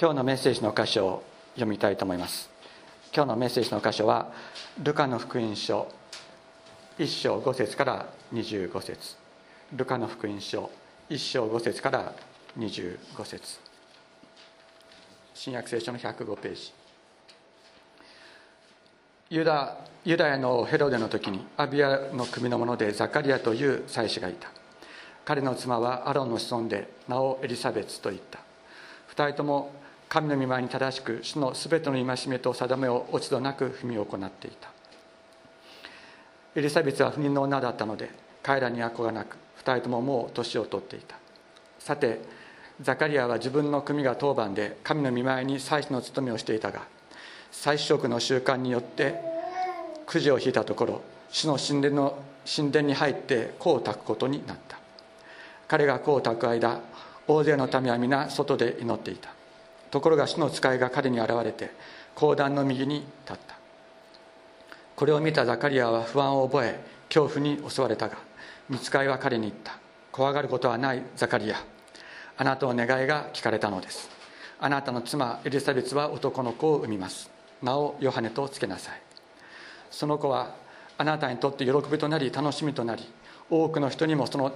[0.00, 1.22] 今日のメッセージの箇所を
[1.54, 2.48] 読みたいと思います。
[3.12, 4.30] 今日のメッセージの箇所は
[4.80, 5.88] ルカの福音書
[7.00, 9.16] 1章5節から25節。
[9.74, 10.70] ルカの福音書
[11.10, 12.12] 1章5節から
[12.56, 13.58] 25節。
[15.34, 16.72] 新約聖書の105ページ。
[19.30, 24.48] ユダユダヤのヘロデの時にアビアの組の者でザカリアという祭司がいた。
[25.24, 28.38] 彼の妻はアロンの子孫で名をエリザベツと言った。
[29.08, 29.72] 二人とも
[30.08, 34.70] 神の御前に正しく主のすべての戒めと定めを落ち度なく踏み行っていた。
[36.56, 38.10] エリザベツは不妊の女だったので
[38.42, 41.16] 彼らには子がなく二人とももう年を取っていた。
[41.78, 42.20] さて
[42.80, 46.82] ザカリアは自分の組が当番で神の御前に祭司の務めをしていたが
[47.50, 49.14] 祭司職の習慣によって
[50.06, 54.78] くじを引いたところ主の神殿の神殿に入って香を焚くことになった。
[55.66, 56.80] 彼が香を焚く間
[57.26, 59.37] 大勢の民は皆外で祈っていた。
[59.90, 61.70] ところが主の使いが彼に現れて
[62.14, 63.56] 講談の右に立った。
[64.96, 68.18] これを見たザカリアは不安を覚え恐怖に襲われたが
[68.68, 69.78] 見つかいは彼に言った。
[70.10, 71.56] 怖がることはないザカリア。
[72.36, 74.10] あなたの願いが聞かれたのです。
[74.60, 77.30] あなたの妻エリザベスは男の子を産みます。
[77.62, 79.00] 名をヨハネとつけなさい。
[79.90, 80.54] その子は
[80.98, 83.04] あなたにとって喜びとなり楽しみとなり
[83.48, 84.52] 多くの人にもその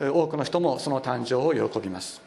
[0.00, 2.20] 多くの人もその誕生を喜びます。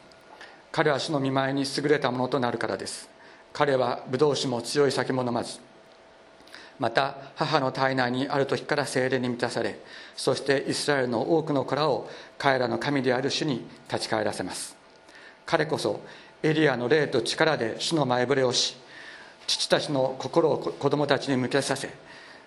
[0.76, 3.08] 彼は主の見舞いに優れたものとなるからです。
[3.54, 5.62] 彼はブドウ酒も強い酒も飲まず。
[6.80, 9.80] また母の体内にある時から精霊に満たされ
[10.18, 14.76] そしてイスラエルの多くの子らを彼らの神である主に立ち返らせます。
[15.46, 16.02] 彼こそ
[16.44, 18.76] エリアの霊と力で主の前触れをし
[19.48, 21.90] 父たちの心を子供たちに向けさせ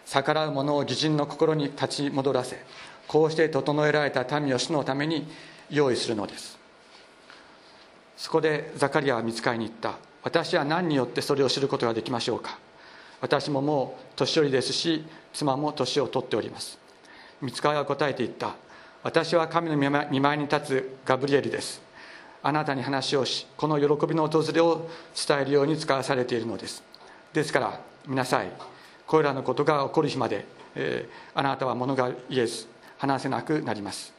[0.05, 2.63] 逆らう者を義人の心に立ち戻らせ
[3.07, 5.27] こうして整えられた民を主のために
[5.71, 6.58] 用意するのです。
[8.19, 9.95] そこでザカリアは見つかりに行った。
[10.25, 12.59] 私は何によってそれを知ることができましょうか。
[13.21, 16.79] 私ももう年寄りですし妻も年を取っております。
[17.41, 18.57] 見つかりは答えて言った。
[19.05, 21.81] 私は神の見舞いに立つガブリエルです。
[22.43, 26.83] あなたに話をしこの喜びの訪れを伝えるように使わされているのです。
[27.33, 28.51] ですから見なさい。
[29.07, 30.45] これらのことが起こる日まで、
[30.75, 32.67] えー、あなたは物が言えず
[32.99, 34.13] 話せなくなります。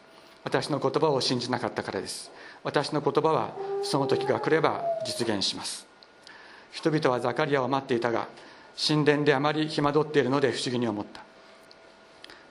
[0.46, 2.32] 私の言葉を信じなかったからです。
[2.64, 3.52] 私の言葉は
[3.84, 5.88] その時が来れば実現します。
[6.72, 8.28] 人々はザカリアを待っていたが
[8.88, 11.22] 神殿であまり暇取っているので不思議に思った。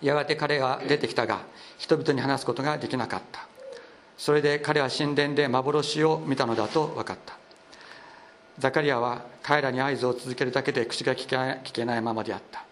[0.03, 1.41] やがて彼が出てきたが
[1.79, 3.47] 人々に話すことができなかった。
[4.17, 7.37] それで彼は神殿で幻を見たのだと分かった。
[8.59, 12.65] ザカリアは彼らに合図を続けるだけで口が聞けないままであった。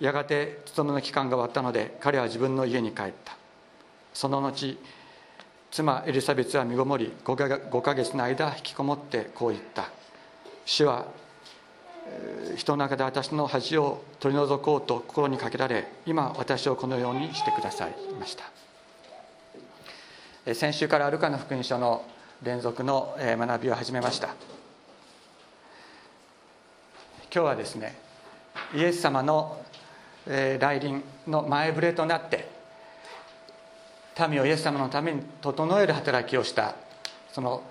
[0.00, 3.36] やがて勤めの期間が終わったので彼は自分の家に帰った。
[4.12, 4.78] その後
[5.74, 9.90] 妻エリザベスは身ごもり5か月の間引きこもってこう言った。
[10.64, 11.06] 主は
[12.54, 18.36] 人の中で私の恥を取り除こうと心にかけられ今私をこのようにしてくださいまし
[20.46, 20.54] た。
[20.54, 22.04] 先週からアルカの福音書の
[22.40, 24.28] 連続の学びを始めました。
[24.28, 24.36] 今
[27.32, 27.96] 日はですね
[28.76, 29.60] イエス様の
[30.24, 32.53] 来臨の前触れとなって
[34.28, 36.74] 民をイエス様のために整える働きをした
[37.32, 37.62] その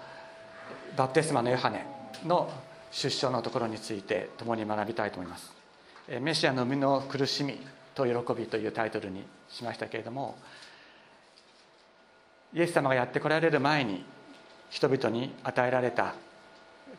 [0.95, 1.85] バプテスマのヨハネ
[2.25, 2.51] の
[2.91, 5.51] 出生のところについて共に学びたいと思います。
[6.21, 7.59] メシアの生みの苦しみ
[7.95, 10.37] と喜びというタイトルにしましたけれども
[12.53, 14.03] イエス様がやってこられる前に
[14.69, 16.15] 人々に与えられた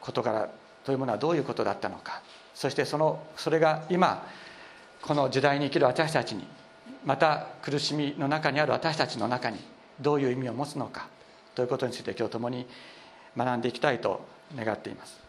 [0.00, 0.48] 事柄
[0.84, 2.22] というものはどういうことだったのか。
[2.54, 4.26] そしてそのそれが今
[5.02, 6.46] この時代に生きる私たちに
[7.04, 9.58] また苦しみの中にある私たちの中に
[10.00, 11.08] どういう意味を持つのか
[11.54, 12.66] ということについて今日共に
[13.36, 14.24] 学んでいきたいと
[14.56, 15.20] 願っています。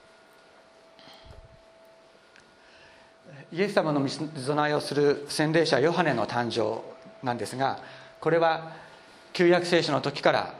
[3.51, 6.81] イエス様の御備えをする洗礼者ヨハネの誕生
[7.25, 7.79] なんですが
[8.19, 8.73] これは
[9.33, 10.53] 旧約聖書の時から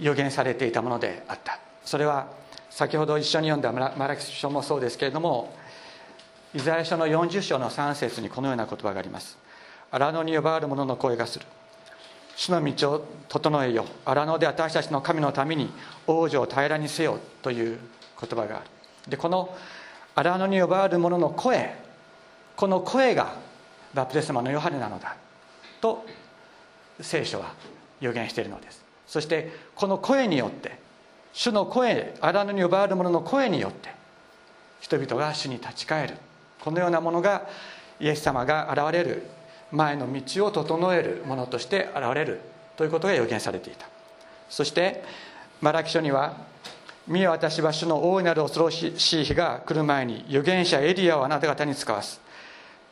[0.00, 1.58] 予言されていたものであった。
[1.84, 2.28] それは
[2.70, 5.54] 先ほど一緒に読んだマラキ書もそうですけれども
[6.54, 9.38] イザヤ書の40章の3節にこのような言葉があります。
[9.90, 11.46] 荒野に呼ばわる者の声がする。
[12.36, 13.86] 主の道を整えよ。
[14.04, 15.70] 荒野で私たちの神のために
[16.06, 17.78] 王女を平らにせよという
[18.20, 18.66] 言葉がある。
[19.08, 19.56] でこの
[20.14, 21.74] 荒野に呼ばわる者の声
[22.54, 23.34] この声が
[23.94, 25.16] バプテスマのヨハネなのだ。
[25.80, 26.04] と
[27.00, 27.54] 聖書は
[28.00, 28.84] 予言しているのです。
[29.06, 30.78] そしてこの声によって
[31.32, 33.88] 主の声荒野に呼ばわる者の声によって
[34.80, 36.14] 人々が主に立ち返る。
[36.62, 37.48] このようなものが
[38.00, 39.26] イエス様が現れる
[39.72, 42.40] 前の道を整えるものとして現れる
[42.76, 43.86] ということが予言されていた。
[44.48, 45.02] そして
[45.60, 46.36] マラキ書には
[47.08, 52.20] 「見よ私は主の大いなる恐ろしい日が来る前に預言者エリアをあなた方に使わす」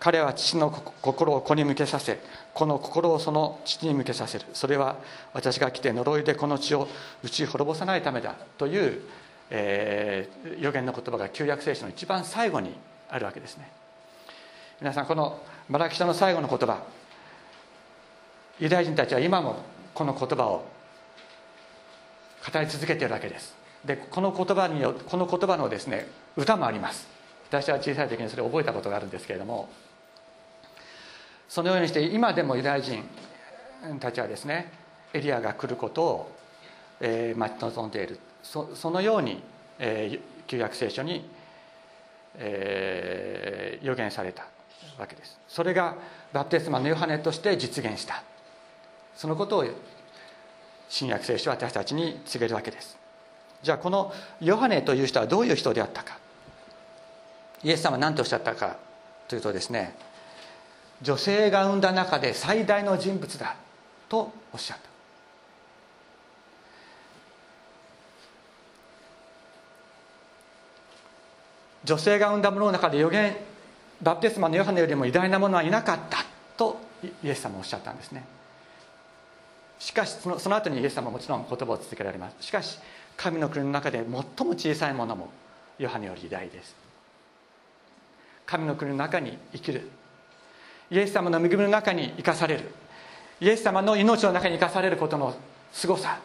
[0.00, 0.70] 彼は父の
[1.02, 2.18] 心を子に向けさせ
[2.54, 4.46] この心をその父に向けさせる。
[4.54, 4.96] それは
[5.34, 6.88] 私が来て呪いでこの地を
[7.22, 9.02] 打ち滅ぼさないためだという、
[9.50, 12.74] えー、予言の言葉が旧約聖書の一番最後に
[13.10, 13.70] あるわけですね。
[14.80, 16.82] 皆さんこのマラキ書の最後の言葉。
[18.58, 19.56] ユダヤ人たちは今も
[19.94, 20.64] この言葉を
[22.52, 23.54] 語り続けているわけです。
[23.84, 27.08] でこの言葉にこの言葉のですね歌もあります。
[27.48, 29.68] 私は小さい時にそれを覚えたことがあるんですけれども。
[31.48, 33.02] そのようにして今でもユダヤ人
[33.98, 34.70] たちはですね
[35.12, 36.32] エリアが来ることを、
[37.00, 38.18] え、待ち望んでいる。
[38.42, 39.42] そそのように、
[39.78, 41.28] え、旧約聖書に、
[42.38, 44.46] えー、予言された
[44.98, 45.38] わけです。
[45.48, 45.96] それが
[46.32, 48.22] バプテスマのヨハネとして実現した。
[49.16, 49.64] そのことを
[50.88, 52.98] 新約聖書は私たちに告げるわけです。
[53.62, 56.18] じゃあこのヨハネという人はどういう人であったか。
[57.62, 58.76] イエス様は何とおっしゃったか
[59.28, 59.94] というとですね
[61.02, 63.56] 女性が産んだ中で最大の人物だ
[64.08, 64.89] とおっしゃった。
[71.90, 73.34] 女性が産んだものの中で予言
[74.00, 76.18] バプテスマのヨハネよりも偉大なものはいなかった
[76.56, 78.24] とイエス様はおっしゃったんですね。
[79.80, 82.36] しかしそのその後にイエス様はもちろん言葉を続けられます。
[82.46, 82.78] しかし
[83.16, 84.22] 神の国の中で最も
[84.52, 85.30] 小さいものも
[85.80, 86.76] ヨハネより偉大です。
[88.46, 89.90] 神の国の中に生きる。
[90.92, 92.70] イエス様の恵みの中に生かされる。
[93.40, 95.34] イエス様の命の中に生かされることの
[95.72, 96.20] すごさ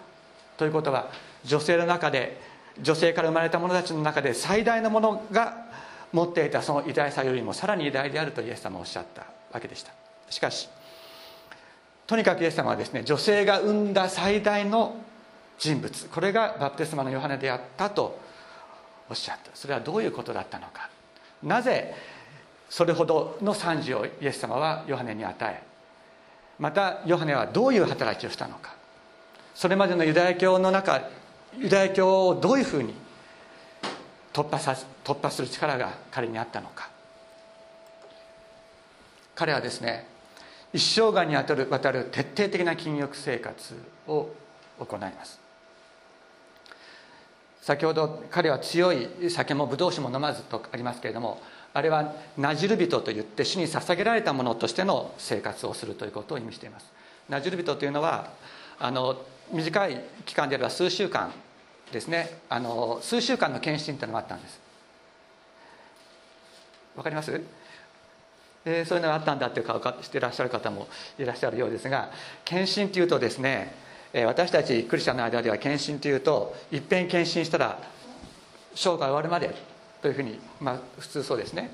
[0.57, 1.09] ということは
[1.43, 2.39] 女性の中で
[2.81, 5.65] 女性から生まれた者たちの中で最大のものが
[6.11, 9.91] 持っていたその偉大さよりもさらに偉大であるとイエス様はおっしゃったわけでした。
[10.29, 10.69] しかし
[12.07, 14.95] とにかくイエス様はですね女性が生んだ最大の
[15.57, 18.19] 人物これがバプテスマのヨハネであったと
[19.09, 19.51] おっしゃった。
[19.53, 20.89] それはどういうことだったのか。
[21.43, 21.93] なぜ
[22.69, 25.63] それほどの賛辞をイエス様はヨハネに与え
[26.59, 28.73] またヨハネはどういう働きをしたのか。
[29.53, 31.01] それまでのユダヤ教の中
[31.59, 32.93] ユダヤ教をどういうふうに
[34.33, 36.89] 突破さ突破する力が彼にあったのか。
[39.35, 40.07] 彼はですね
[40.73, 43.75] 一生涯にわたるわたる徹底的な禁欲生活
[44.07, 44.29] を
[44.79, 45.39] 行います。
[47.61, 51.41] 先ほど彼は強い酒もブドウ酒も飲まずとありますけれども
[51.73, 56.91] あれはナジル人といって主に捧げられたものとしての生活をするということを意味しています。
[57.27, 58.31] ナジル人というのは
[58.77, 59.19] あの
[59.51, 61.31] 短い期間であれば数週間
[61.91, 62.39] ですね。
[62.49, 64.59] あの数週間の検診というのがあったんです。
[66.95, 67.41] わかります？
[68.65, 70.87] えー、そういうのがあったんだっていう顔していらっしゃる方も
[71.19, 72.09] いらっしゃるようですが
[72.43, 73.75] 検診というとですね、
[74.11, 77.77] えー、私たちクリスチャンの間では検診というといっぺん検診したら
[78.73, 79.53] 生涯終わるまで
[80.01, 81.71] というふうに、まあ、普通そうですね。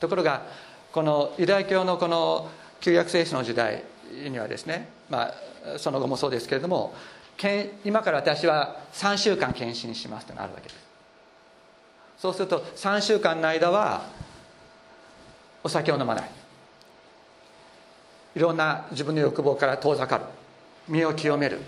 [0.00, 0.42] ところが
[0.92, 2.50] このユダヤ教のこの
[2.80, 3.84] 旧約聖書の時代
[4.28, 5.32] にはですね、ま
[5.74, 6.94] あ、その後もそうですけれども
[7.84, 10.80] 今から私は3週間検診しますというのがあるわけです。
[12.18, 14.06] そうすると3週間の間は
[15.62, 16.30] お酒を飲まない。
[18.34, 20.24] いろんな自分の欲望から遠ざかる。
[20.88, 21.60] 身を清める。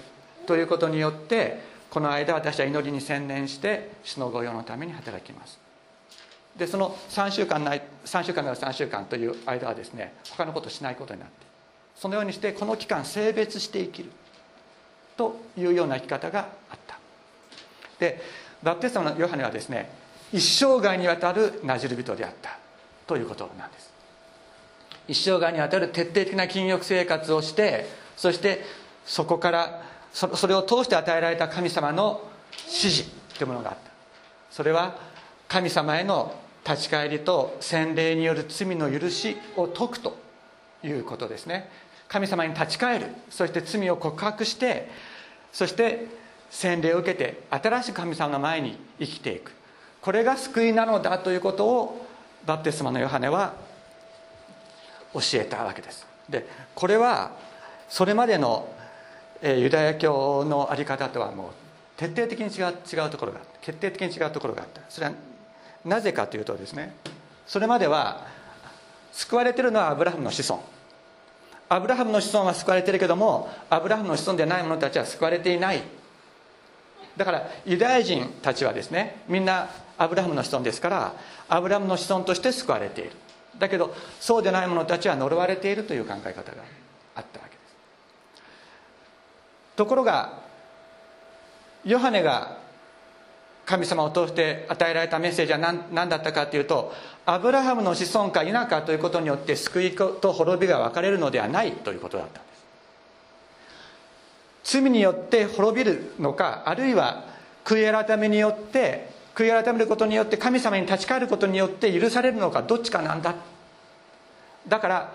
[0.46, 5.60] ということによってこの間私は祈りに専念して主の御用のために働きます。
[6.56, 11.34] でその3週間ない3週間から3週間という間はですね他のことをしないことになって
[11.94, 14.10] そのようにしてこの期間性別して生きる。
[15.20, 16.98] というような生き方があった。
[17.98, 18.22] で
[18.62, 19.90] バプテスマのヨハネはですね
[20.32, 22.58] 一生涯にわたるなじる人であった。
[23.06, 23.92] ということなんです。
[25.08, 27.86] 一生涯にわたる徹底的な禁欲生活をして
[28.16, 28.64] そして
[29.04, 29.82] そこから
[30.14, 32.22] それを通して与えられた神様の
[32.66, 33.90] 指示というものがあった。
[34.50, 34.96] それは
[35.48, 36.34] 神様への
[36.66, 40.16] 立ち返りと洗礼による罪の許しを解くと
[40.82, 41.68] いうことですね。
[42.08, 43.06] 神様に立ち返る。
[43.28, 45.09] そして罪を告白して
[45.52, 46.06] そして
[46.50, 49.52] 洗礼を受けて新しい神様の前に生きていく。
[50.00, 52.06] これが救いなのだということを
[52.46, 53.54] バプテスマのヨハネは
[55.12, 56.06] 教えたわけです。
[56.28, 57.32] でこれは
[57.88, 58.72] それまでの
[59.42, 61.50] ユダヤ教の在り方とはもう
[61.96, 64.80] 徹底的に違う違うところが決定的に違うところがあった。
[64.88, 65.12] それは
[65.84, 66.94] なぜかというとですね
[67.46, 68.26] それまでは
[69.12, 70.62] 救われてるのはアブラハムの子孫。
[71.70, 75.82] アブラハムの子孫は救われてるけどもアブラハムの子孫でない者たちは救われていない。
[77.16, 81.14] だからユダヤ人たちはですねみんなアブラハムの子孫ですから
[81.48, 83.12] アブラハムの子孫として救われている。
[83.58, 86.62] だけどそうでない者たちは呪われているという考え方が
[87.14, 87.56] あったわけで
[88.34, 88.46] す。
[89.76, 90.40] ところが
[91.84, 92.58] ヨハネが
[93.64, 96.92] 神様を通して与えられたメッセージは何何だったかというと
[97.30, 102.50] アブラハムの子孫か否かということによって救いと滅びが分かれるのではないということだったんで
[104.64, 104.80] す。
[104.80, 107.26] 罪によって滅びるのかあるいは
[107.64, 113.36] 悔い改めによって悔い改めることによって神様に立ち返ることによって許されるのかどっちかなんだ。
[114.66, 115.14] だから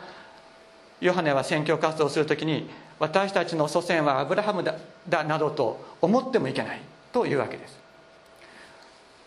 [1.02, 4.76] ヨハネは宣教活動をするときに私たちの祖先はアブラハムだ
[5.10, 6.82] だなどと思ってもいけない
[7.12, 7.78] というわけです。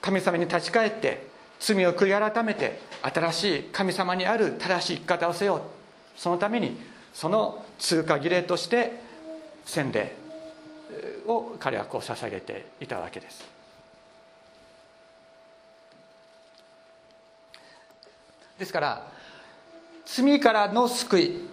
[0.01, 1.28] 神様に立ち返って
[1.61, 5.63] 罪を悔い改めて新しい神様にある正しい生き方をせよ
[6.17, 6.79] そのために
[7.13, 8.93] その通過儀礼として
[9.65, 10.17] 洗礼
[11.27, 13.45] を彼はこう捧げていたわけです。
[18.59, 19.07] ですから
[20.05, 21.49] 罪からの救い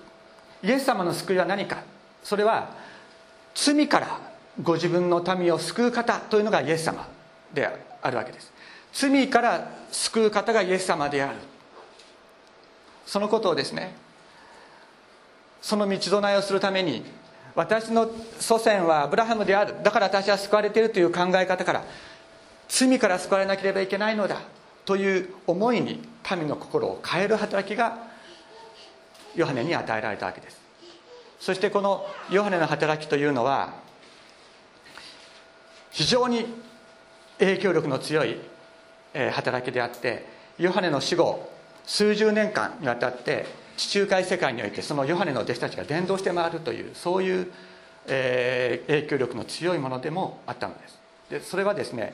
[0.64, 1.84] イエス様の救いは何か。
[2.24, 2.70] それは
[3.54, 4.20] 罪から
[4.62, 7.08] ご自分の民を救う方というのがイエス様
[7.54, 7.70] で
[8.02, 8.52] あるわけです。
[8.96, 11.38] 罪から救う方がイエス様である。
[13.06, 13.94] そのことをですね
[15.62, 17.06] その道備えをするために
[17.54, 18.10] 私の
[18.40, 19.76] 祖先はアブラハムである。
[19.84, 21.84] だから私は救われているという考え方から
[22.70, 24.42] 罪から救われなければいけないのだ。
[24.86, 27.98] という思いに民の心を変える働きが
[29.36, 30.58] ヨハネに与えられたわけです。
[31.40, 33.74] そしてこのヨハネの働きというのは
[35.92, 36.46] 非常に
[37.40, 38.40] 影響力の強い
[39.34, 40.26] 働きであって
[40.58, 41.50] ヨハネの死後
[41.86, 43.46] 数十年間にわたって
[43.78, 47.52] 地中海世界においてそのヨハネの弟子たちが伝道して回るというそういう、
[48.08, 51.00] えー、影響力の強いものでもあったのです。
[51.30, 52.14] でそれはですね、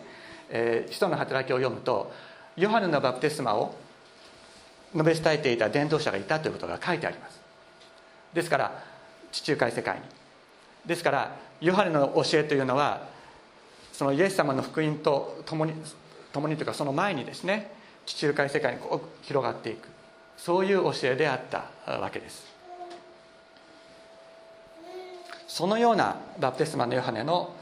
[0.49, 2.11] えー、使徒の働きを読むと
[2.55, 3.75] ヨハネのバプテスマを
[4.93, 7.39] 述べ伝えていた伝道者がいたということが書いてあります。
[8.33, 8.83] ですから
[9.31, 10.01] 地中海世界に。
[10.85, 13.07] ですからヨハネの教えというのは
[13.93, 15.73] そのイエス様の福音と共に
[16.33, 17.71] 共にというかその前にですね
[18.05, 18.79] 地中海世界に
[19.21, 19.87] 広がっていく。
[20.37, 22.47] そういう教えであったわけです。
[25.47, 27.55] そのようなバプテスマのヨハネの、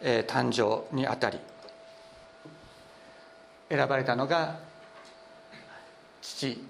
[0.00, 1.38] 誕生にあたり
[3.68, 4.58] 選ばれたのが
[6.20, 6.60] 父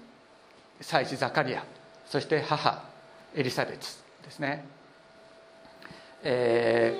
[0.79, 1.63] 妻子ザカリア
[2.05, 2.83] そして母
[3.35, 4.65] エリザベツですね、
[6.23, 6.95] え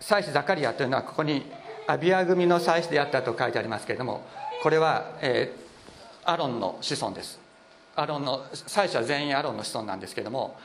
[0.00, 1.44] ー、妻子ザカリアというのはここに
[1.90, 4.24] アビア組の妻子であったと書いてありますけれども
[4.62, 7.40] これは、えー、アロンの子孫です。
[7.96, 10.56] アロンの妻子は全員アロンの子孫なんですけども、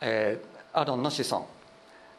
[0.00, 1.46] えー、アロンの子孫。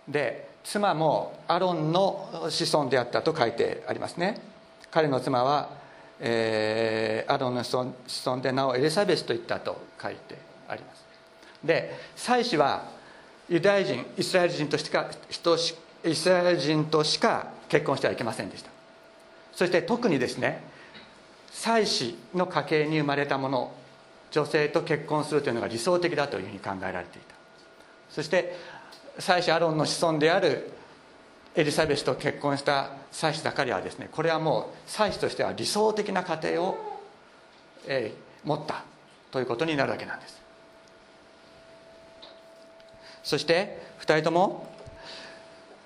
[0.08, 4.40] で妻もアロンの子孫であったと書いてありますね。
[4.92, 5.70] 彼の妻は、
[6.20, 7.78] えー、アロンの子
[8.26, 10.38] 孫でなおエリザベスと言ったと書いて
[10.70, 11.04] あります。
[11.64, 12.86] で妻子は
[13.50, 15.10] ユダヤ人イスラエル人としてか
[16.03, 18.70] イスラエル人としか結婚してはいけませんでした。
[19.53, 20.63] そして特にですね
[21.51, 23.72] 妻子の家系に生まれた者
[24.31, 27.36] 女性と結婚するというのが理想的だというふうに考えられていた。
[28.10, 28.55] そして
[29.20, 30.72] 妻子アロンの子孫である
[31.53, 36.77] エリザベスと結婚した妻子ザカリアはですねこれはもう妻子としては理想的な家庭を、
[37.86, 38.86] えー、持った
[39.31, 40.41] ということになるわけなんです。
[43.24, 44.71] そして2人とも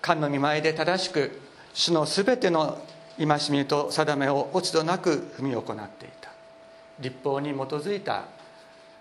[0.06, 1.42] 神の見舞いで正しく
[1.74, 2.78] 主のすべての
[3.18, 6.30] 戒めと定めを落ち度なく踏み行っていた。
[7.00, 8.26] 立法に基づいた、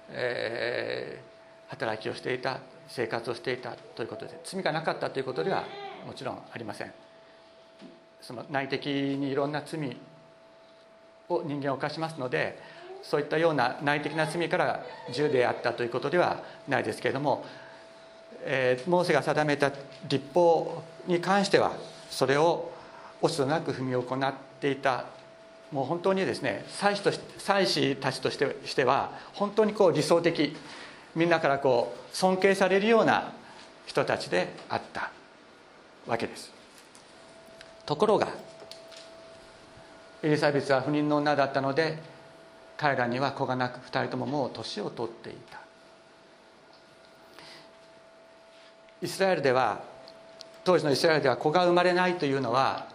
[0.08, 2.58] えー、働きをしていた
[2.88, 5.64] 生活をしていたということで罪がなかったということでは
[6.06, 6.92] もちろんありません。
[8.22, 9.78] その内的にいろんな罪
[11.28, 12.58] を人間は犯しますので
[13.02, 14.82] そういったような内的な罪から
[15.12, 17.44] 銃であったということではないですけれども
[18.46, 19.72] えー、モーセが定めた
[20.08, 21.72] 立法に関しては
[22.10, 22.72] それを
[23.20, 25.06] 落ち度なく踏み行っていた。
[25.72, 30.54] もう本当にですね祭司と祭司たちとしてしては本当にこう理想的
[31.16, 33.32] みんなからこう尊敬されるような
[33.86, 35.10] 人たちであった
[36.06, 36.52] わけです。
[37.86, 38.28] ところが
[40.22, 41.98] エリザベスは不妊の女だったので
[42.76, 45.60] 彼らには子がなく2人とももう年を取っていた。
[49.02, 49.82] イスラエルでは
[50.64, 52.88] 当時のイスラエルでは子が生まれないというのは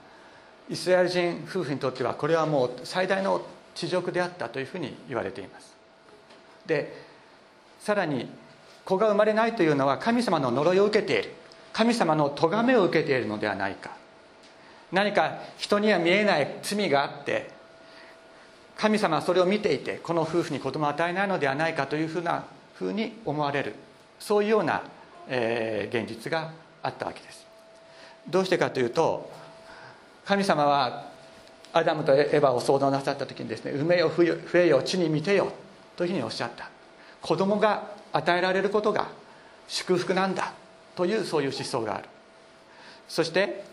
[0.70, 3.42] イスラエル人夫婦にとってはこれはもう最大の
[3.76, 5.76] 恥辱であったというふうに言われています。
[6.66, 6.94] で
[7.80, 8.30] さらに
[8.86, 11.30] 子が生まれないというのは神様の呪いを受けている
[11.72, 13.92] 神様の咎めを受けているのではないか。
[14.92, 17.52] 何か人には見えない罪があって
[18.76, 23.76] 神様はそれを見ていてこの夫婦に子供を与えないのではないかというふうなふうに思われる。
[24.20, 24.82] そういうような
[25.30, 27.49] えー、現実があったわけです。
[28.30, 29.30] どうしてかというと
[30.26, 31.10] 神様は
[31.74, 35.52] アダムとエヴァを創造なさった時にですね「埋めよ増えよ地に見てよ」
[35.96, 36.70] というふうにおっしゃった。
[37.22, 39.08] 子供が与えられることが
[39.68, 40.54] 祝福なんだ
[40.96, 42.06] というそういう思想がある。
[43.08, 43.64] そして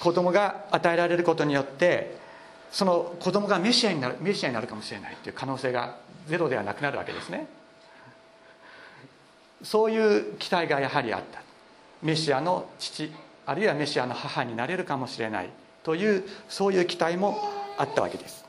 [0.00, 2.16] 子供が与えられることによって
[2.72, 7.46] その子供がメシアになるメシアになるかもしれないという可能性がゼロではなくなるわけですね。
[9.62, 11.40] そういう期待がやはりあった。
[12.02, 13.10] メシアの父
[13.46, 15.50] あるいはメシアの母になれるかもしれない。
[15.82, 17.38] というそういう期待も
[17.76, 18.44] あったわけです。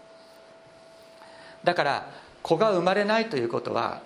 [1.63, 2.09] だから
[2.41, 4.01] 子が生まれないということは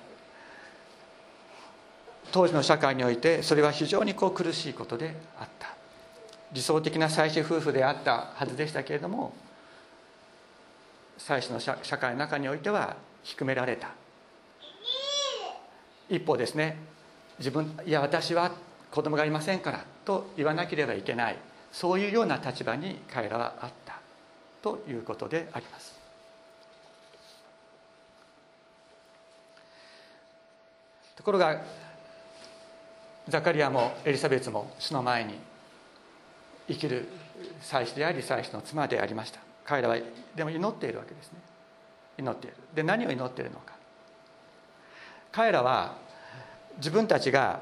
[2.31, 5.67] 当時の社会においてそれは非常にこう苦しいことであった。
[6.51, 9.33] 理想的な妻子夫婦であったはずでしたけれども
[11.19, 13.89] 妻子の社会の中においては低められた。
[16.09, 16.77] 一方ですね
[17.37, 18.51] 自分いや私は
[18.91, 21.37] 子供がいませんからと言わなければいけない。
[21.71, 23.99] そういうような立場に彼らはあった
[24.63, 25.97] ということであります。
[31.15, 31.61] ところが
[33.27, 35.35] ザカリアもエリザベスも主の前に
[36.67, 37.07] 生きる
[37.61, 39.39] 妻子であり妻子の妻でありました。
[39.65, 39.97] 彼らは
[40.35, 41.37] でも祈っているわけですね。
[42.17, 42.55] 祈っている。
[42.73, 43.73] で何を祈っているのか。
[45.31, 45.95] 彼らは
[46.77, 47.59] 自分たちが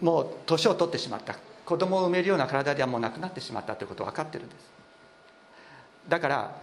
[0.00, 1.36] もう年を取ってしまった。
[1.64, 4.70] 子供を産めるような体ではもうなくなってしまったということを分かってるんです。
[6.08, 6.56] だから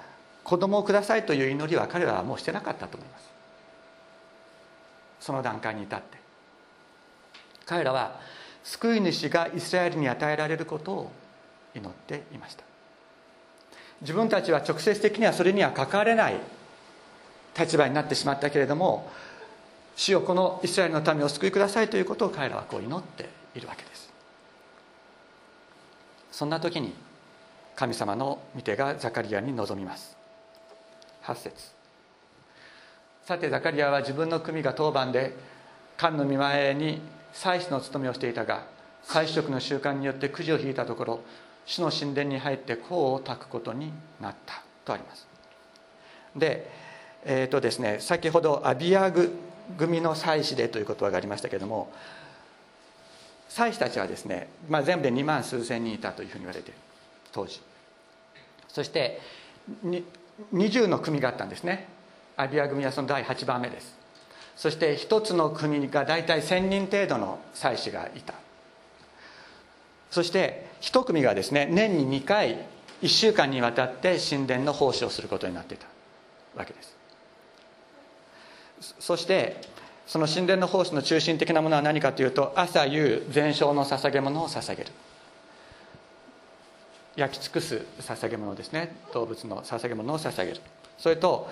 [0.44, 3.30] 子供をくださいという祈りは彼らはもうしてなかったと思います。
[5.20, 6.18] その段階に至って。
[7.66, 8.20] 彼らは
[8.64, 11.12] 救い主がイスラエルに与えられることを
[11.76, 12.64] 祈っていました。
[14.02, 16.36] 自分たちは直接的にはそれには関われない
[17.58, 19.10] 立場になってしまったけれども
[19.96, 24.12] 主よこのイスラエルの民を救いくださいということを彼らはこう祈っているわけです。
[26.32, 26.94] そんな時に
[27.76, 30.18] 神様の御手がザカリアに臨みます。
[31.24, 31.56] 8節。
[33.24, 35.34] さてザカリアは自分の組が当番で
[35.98, 38.66] 神の見前に祭司の務めをしていたが
[39.04, 41.20] 祭司職の習慣によってくじを引いたところ
[41.66, 45.26] 主の神殿に入って香を焚くことになったとあります。
[46.36, 46.70] で
[47.28, 49.36] えーとですね、先ほどアビアグ
[49.78, 51.92] 組の祭司でという言葉がありましたけれども
[53.50, 56.78] 祭司たちはですね、まあ、全部で2万数千人いたというふうに言われている。
[57.32, 57.62] 当時。
[58.68, 59.22] そして
[60.54, 61.88] 20の組があったんですね。
[62.36, 63.96] アビア組はその第8番目です。
[64.58, 68.34] そして一つの組が大体1000人程度の祭司がいた。
[70.12, 72.66] そして一組がですね年に2回
[73.02, 75.88] 1週間にわたって神殿の奉仕をすることになっていた
[76.56, 76.96] わけです。
[79.00, 79.62] そして
[80.06, 84.92] その神殿の奉仕の中心的なものは何かというと朝夕全焼の捧げ物を捧げる。
[87.16, 88.96] 焼き尽くす捧げ物ですね。
[89.14, 90.62] 動物の捧げ物を捧げる。
[90.98, 91.50] それと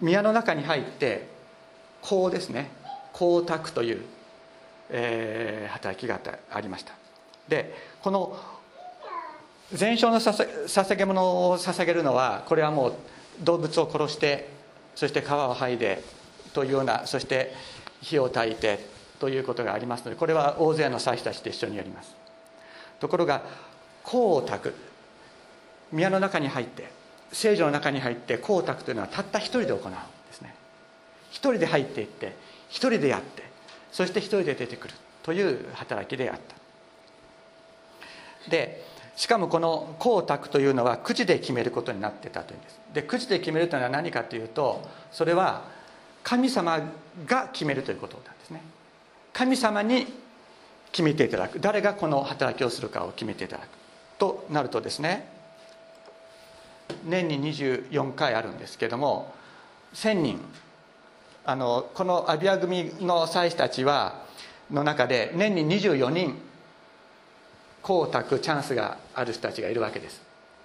[0.00, 1.28] 宮の中に入って
[2.02, 2.70] 香ですね。
[3.12, 4.02] 香を焚くという、
[4.90, 6.92] えー、働きがありました。
[7.48, 8.36] でこの
[9.72, 12.94] 全焼の捧げ物を捧げるのはこれはもう
[13.40, 14.53] 動物を殺して
[14.94, 16.02] そして皮を剥いで
[16.52, 17.52] というようなそして
[18.00, 18.78] 火を焚いて
[19.18, 22.14] ということがありますのでこれは大勢の祭司たちと一緒にやります。
[23.00, 23.42] ところが
[24.04, 24.74] 香を焚く
[25.92, 26.90] 宮の中に入って
[27.32, 29.98] 聖女の中に入って香を焚くというのはたった一人で行うんで
[30.32, 30.54] すね。
[31.30, 32.36] 一人で入っていって
[32.68, 33.42] 一人でやって
[33.90, 36.38] そして一人で出てくるという働きであっ
[38.44, 38.50] た。
[38.50, 38.84] で
[39.16, 42.80] しかもこの香を焚くというのはくじで決めることになってたというんです。
[42.92, 45.64] でくじで決めるというのは何かというとそれは
[46.22, 46.80] 神様
[47.26, 48.62] が決めるということなんですね。
[49.32, 50.06] 神様に
[50.90, 51.60] 決めていただく。
[51.60, 53.68] 誰がこの働きをするかを決めていただく
[54.18, 55.28] となるとですね
[57.04, 59.34] 年に24回あるんですけども
[59.94, 60.40] 1000人。
[61.46, 64.22] あのこのアビア組の祭司たちは
[64.70, 66.38] の中で年に24人
[67.84, 70.22] 香を焚くチャンスがある人たちがいるわけです。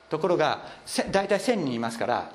[0.09, 0.61] ところが
[1.11, 2.31] 大体1000人いますから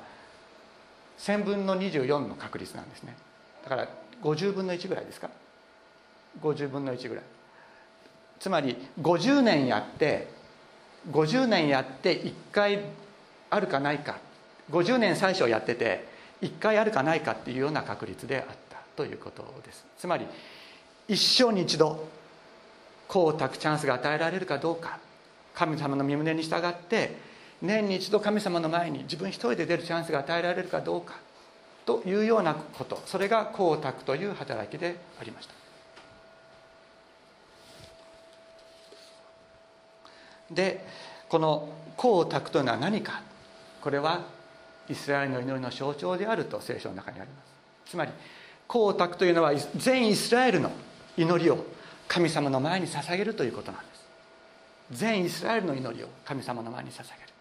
[1.19, 3.17] 1000分の24の確率なんですね。
[3.63, 3.87] だから
[4.21, 5.29] 50分の1ぐらいですか
[6.41, 7.23] ？50分の1ぐらい。
[8.39, 10.27] つまり50年やって
[11.11, 12.79] 50年やって1回
[13.49, 14.17] あるかないか。
[14.71, 16.07] 50年最初やってて
[16.41, 19.85] 1回あるかないかっていうような確率であったということです。
[19.97, 20.25] つまり
[21.07, 22.07] 一生に一度
[23.09, 24.99] 功を焚くチャンスが与えられるかどうか。
[25.53, 27.17] 神様の身旨に従って
[27.61, 31.15] 年に一度神様の前に自分一人で出るチャンスが与えられるかどうか。
[31.85, 33.01] というようなこと。
[33.05, 35.53] それが功を焚くという働きでありました。
[40.51, 40.85] で
[41.29, 43.21] この甲を炊くというのは何か。
[43.81, 44.23] これは
[44.89, 47.35] イスラエルの祈りの象徴であると聖書の中にありま
[47.85, 47.91] す。
[47.91, 48.11] つまり
[48.67, 50.71] 甲を炊くというのは全イスラエルの
[51.17, 51.63] 祈りを
[52.07, 54.05] 神様の前に捧げるということなんです。
[54.91, 57.33] 全イスラエルの祈りを神様の前に捧げる。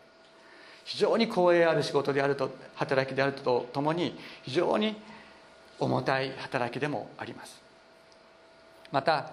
[0.85, 4.96] 非常に光栄ある仕事であると働きであるとともに非常に
[5.79, 7.62] 重たい働きでもあります。
[8.92, 9.31] また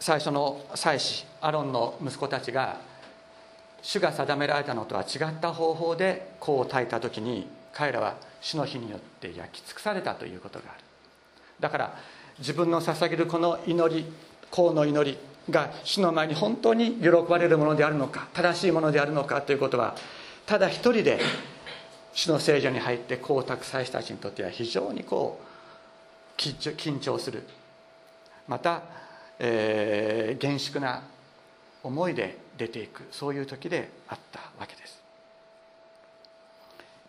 [0.00, 2.80] 最初の祭司アロンの息子たちが
[3.82, 10.84] 主が定められたのとは違った方法で香を焚いた時に彼らは主の火によって焼き尽くされたということがある。
[11.60, 11.98] だから
[12.38, 14.06] 自分の捧げるこの祈り
[14.50, 15.18] 香の祈り
[15.50, 19.96] が主の前に本当に喜ばれるものであるのか正しいものであるのかということは
[20.46, 21.20] ただ一人で
[22.12, 25.48] 主の聖女に入って香を焚く祭司たちにとっては非常にこう
[26.36, 27.44] 緊張する。
[28.46, 28.82] また、
[29.38, 31.02] えー、厳粛な
[31.82, 33.06] 思いで出ていく。
[33.12, 35.02] そういう時であったわけです。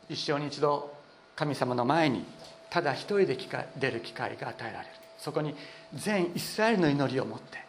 [0.09, 0.93] 一生に一度
[1.35, 2.25] 神様の前に
[2.69, 3.37] ただ一人で
[3.77, 4.98] 出る機会が与えられる。
[5.19, 5.53] そこに
[5.93, 7.59] 全イスラエルの祈りを持って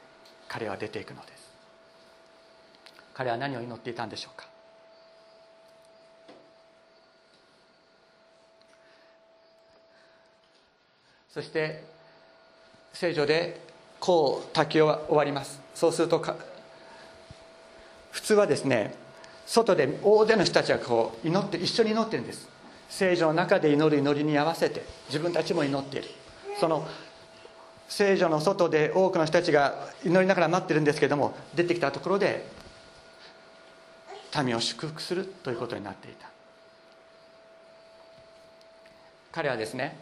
[0.48, 1.50] 彼は出ていくのです。
[3.12, 4.46] 彼は何を祈っていたんでしょうか？
[11.32, 11.84] そして
[12.92, 13.60] 聖女で
[14.00, 15.60] こう滝を終わります。
[15.74, 16.24] そうすると
[18.10, 18.94] 普通はですね
[19.46, 22.48] 外で大勢の人たちがこう祈って一緒に祈ってるんです。
[22.88, 26.08] 聖女の中で祈る祈りに合わせて自分たちも祈っている。
[26.58, 26.86] その
[27.90, 32.46] 聖女の外で多くの人たちが祈りながら待ってるんですけども出てきたところで
[34.44, 36.30] 民を祝福するということになっていた。
[39.32, 39.98] 彼はですね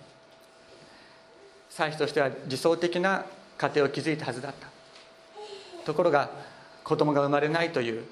[1.70, 3.24] 祭司としては理想的な
[3.56, 4.68] 家庭を築いたはずだった。
[5.84, 6.30] ところが
[6.84, 8.04] 子供が生まれないという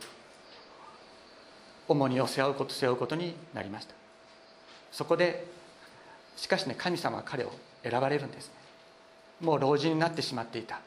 [1.86, 3.94] 重荷を背負うこと背負うことになりました。
[4.90, 5.44] そこで
[6.34, 8.50] しかしね神様は彼を選ばれるんです
[9.40, 10.80] もう老人になってしまっていた。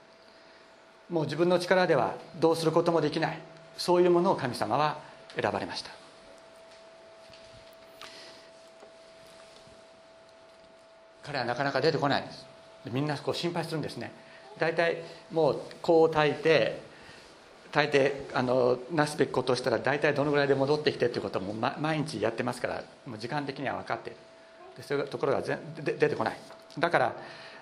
[1.10, 3.40] もう自分の力ではどうすることもできない。
[3.78, 5.00] そういうものを神様は
[5.40, 5.92] 選ばれました。
[11.24, 12.46] 彼はなかなか出てこないんです。
[12.92, 14.12] みんなこう心配するんですね。
[14.58, 16.82] 大体もうこう炊いて
[17.72, 24.16] 大抵あのなすべきことをしたら大体どのぐらいで戻ってきてっていうことも、ま、毎日やってますからもう時間的には分かってる
[24.78, 26.38] でそういうところがぜで出てこない。
[26.78, 27.16] だから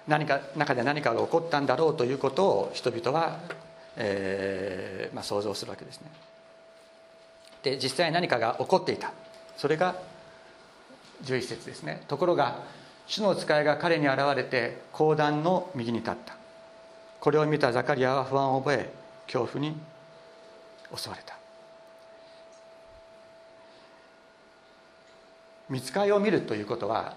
[0.08, 3.40] 何か中で何かが起こったんだろうということを人々は、
[3.98, 6.08] えーまあ、想像するわけですね。
[7.64, 9.12] で実際何かが起こっていた。
[9.58, 9.96] それが
[11.26, 12.04] 11節ですね。
[12.08, 12.64] ところが
[13.08, 16.36] 主の使いが彼に現れて講談の右に立った。
[17.20, 18.90] これを見たザカリアは不安を覚え
[19.26, 19.76] 恐怖に
[20.96, 21.36] 襲われた。
[25.70, 27.16] 見つかりを見るということは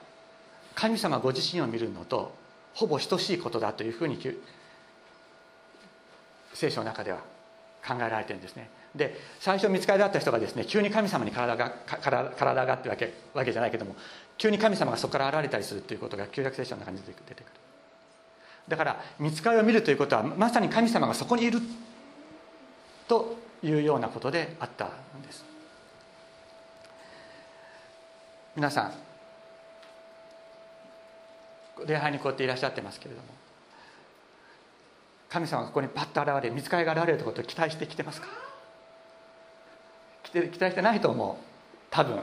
[0.75, 2.33] 神様ご自身を見るのと
[2.75, 4.19] ほぼ等しいことだというふうに
[6.55, 7.19] 聖書の中では
[7.87, 8.71] 考えられてるんですね。
[8.95, 13.95] で最初見つかりだった人がですね急に神様に体が体がってわけわけじゃないけども
[14.37, 17.45] 急に神様がそこから現れたりするということが旧約聖書の中に出てくる。
[18.69, 21.61] だから見つかりを見るということはまさに神様がそこにいる
[23.09, 25.45] というようなことであったんです。
[28.57, 29.10] 皆さん
[31.87, 33.27] 礼拝にこうやっていらっしゃってますけれども。
[35.29, 38.27] 神様がここにパッと現れ見つかりが現れるということを期待してきてますか？
[40.33, 41.45] 期待してないと思う。
[41.89, 42.19] 多分。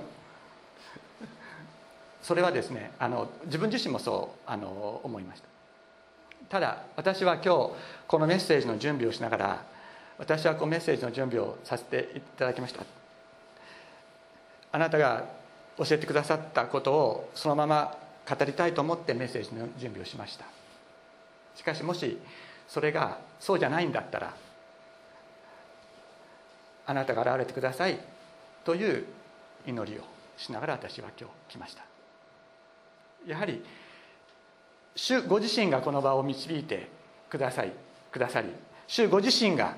[2.22, 5.48] それはですねあの自分自身もそうあの思いました。
[6.50, 7.72] ただ私は今日
[8.08, 9.64] このメッセージの準備をしながら
[10.18, 12.84] 私はこうメッセージの準備をさせていただきました。
[14.74, 15.24] あなたが
[15.78, 20.46] 教えてくださったことをそのまま語りたいと思ってメッセージの準備をしました。
[21.56, 22.20] しかしもし
[22.68, 24.34] それがそうじゃないんだったら
[26.86, 28.00] あなたが現れてください
[28.64, 29.06] という
[29.66, 30.04] 祈りを
[30.38, 31.84] しながら私は今日来ました。
[33.26, 33.64] やはり
[34.96, 36.90] 主ご自身がこの場を導いて
[37.30, 37.72] ください
[38.12, 38.50] くださり
[38.88, 39.76] 主ご自身が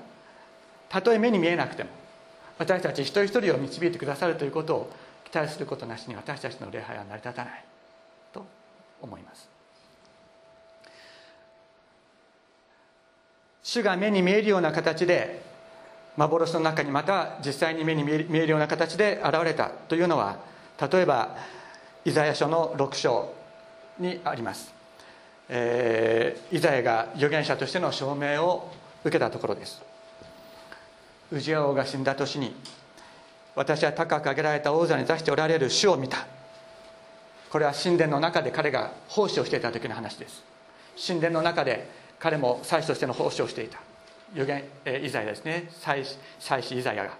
[0.88, 1.90] たとえ目に見えなくても
[2.58, 4.92] 私たち一人一人を導いてくださるということを
[5.30, 7.69] 期待することなしに私たちの礼拝は成り立たない。
[9.02, 9.48] 思います。
[13.62, 15.42] 主が目に見えるような形で
[16.16, 20.38] 幻の中にまた実際に目に見えるような形で現れたというのは
[20.90, 21.36] 例えば
[22.04, 23.32] イザヤ書の6章
[23.98, 24.72] にあります、
[25.48, 28.72] えー、イザヤが預言者としての証明を
[29.04, 29.82] 受けたところです。
[31.32, 32.52] ウジア王が死んだ年に
[33.54, 36.26] 私は高く上げられた王座に座しておられる主を見た。
[37.50, 40.42] これは神殿の中で彼が奉仕をしていた時の話です。
[41.06, 43.78] 神殿の中で彼も祭司としての奉仕をしていた。
[44.34, 45.68] 預言、えイザヤですね。
[45.80, 46.04] 祭
[46.38, 47.10] 祭司イザヤが。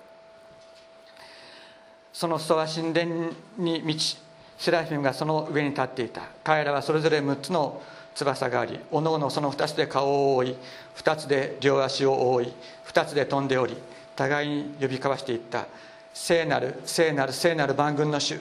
[2.12, 4.18] その裾は神殿に満ち
[4.58, 6.22] セラフィムがその上に立っていた。
[6.44, 7.82] 彼らはそれぞれ6つの
[8.14, 10.56] 翼がありおのおのその2つで顔を覆い
[10.96, 12.52] 2つで両足を覆い
[12.86, 13.76] 2つで飛んでおり
[14.16, 15.66] 互いに呼び交わしていった。
[16.14, 18.38] 聖なる聖なる聖なる万軍の主。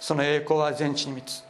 [0.00, 1.44] その栄光は全地に満つ。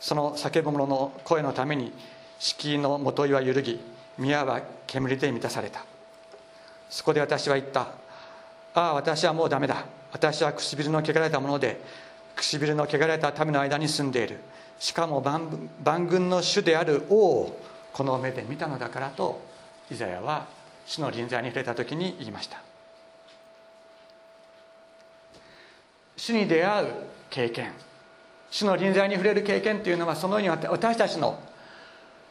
[0.00, 1.92] その叫ぶ者の声のために
[2.38, 3.80] 敷居のもといは揺るぎ
[4.18, 5.84] 宮は煙で満たされた。
[6.90, 7.88] そこで私は言った。
[8.74, 9.84] ああ私はもうダメだ。
[10.12, 11.80] 私は唇の汚れたもので
[12.36, 14.38] 唇の汚れた民の間に住んでいる。
[14.78, 17.60] しかも万万軍の主である王を
[17.92, 19.40] この目で見たのだからと
[19.90, 20.46] イザヤは
[20.86, 22.60] 主の臨在に触れた時に言いました。
[26.16, 26.88] 主に出会う
[27.34, 27.72] 経験。
[28.48, 31.40] 主の臨在に触れる経験というのはそのように私たちの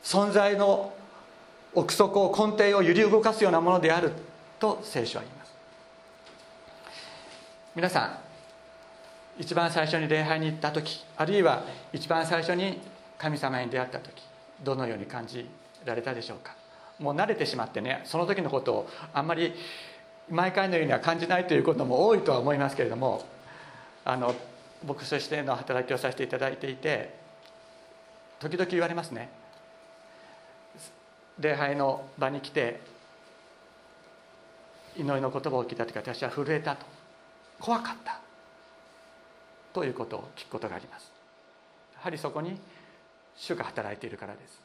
[0.01, 0.93] 存在の
[1.73, 4.13] 奥底を根底を揺り動かすようなものである
[4.59, 5.53] と聖書は言います。
[7.75, 8.17] 皆さん
[9.41, 12.79] 一番最初に礼拝に行った時あるいは一番最初に
[13.17, 14.23] 神様に出会った時
[14.63, 15.49] どのように感じ
[15.83, 16.55] られたでしょうか？
[16.99, 19.53] もう慣れてしまってねその時のことをあんまり
[20.29, 23.25] 毎回のようには感じないということも多いとは思いますけれども
[24.05, 24.33] あの
[24.85, 27.13] 牧師としての働きをさせていただいていて
[28.39, 29.29] 時々言われますね。
[31.39, 32.81] 礼拝の場に来て
[34.97, 36.85] 祈りの言葉を聞いた時私は震えたと。
[37.59, 38.19] 怖かった。
[39.73, 41.11] ということを聞くことがあります。
[41.95, 42.59] やはりそこに
[43.35, 44.61] 主が働いているからです。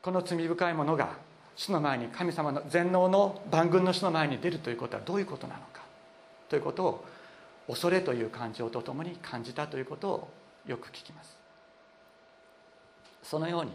[0.00, 1.10] この罪深いものが
[1.56, 5.82] 主の前に神様の全能の万軍の主の前に出るということはどういうことなのか。
[6.48, 7.04] ということを
[7.66, 10.28] 恐れという感情とともに感じたということを
[10.66, 11.36] よく聞きます。
[13.22, 13.72] そのように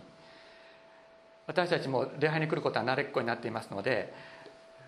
[1.47, 4.13] 私たちも礼拝に来ることは慣れっこになっていますので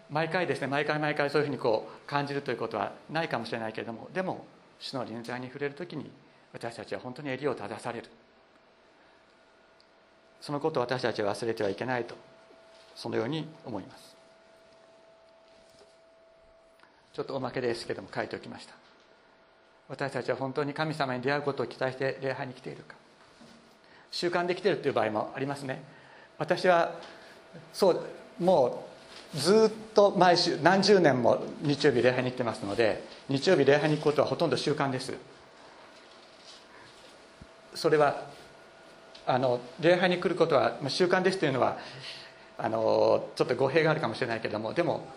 [0.10, 4.46] 毎回ですね毎回毎回そういうふうにこう感じるということはないかもしれないけれどもでも
[4.80, 6.12] 主の臨在に触れる時に
[6.52, 8.10] 私たちは本当に襟を正される。
[10.42, 12.16] そのことを私たちは忘れてはいけないと
[12.96, 14.16] そのように思います。
[17.14, 18.89] ちょっとおまけですけども書いておきました。
[19.90, 22.96] 私たちは本当に神様に出会うことを期待して礼拝に来ているか。
[24.12, 25.84] 習慣できているという場合もありますね。
[26.38, 26.94] 私は
[27.74, 28.04] そう
[28.40, 28.88] も
[29.34, 35.14] うずっと毎週何十年も日曜日礼拝に行ってますので日曜日礼拝に行くことはほとんど習慣です。
[37.76, 38.24] それは
[39.26, 41.78] あの礼拝に来ることは習慣ですというのは
[42.58, 45.08] あのちょっと語弊があるかもしれないけれどもでも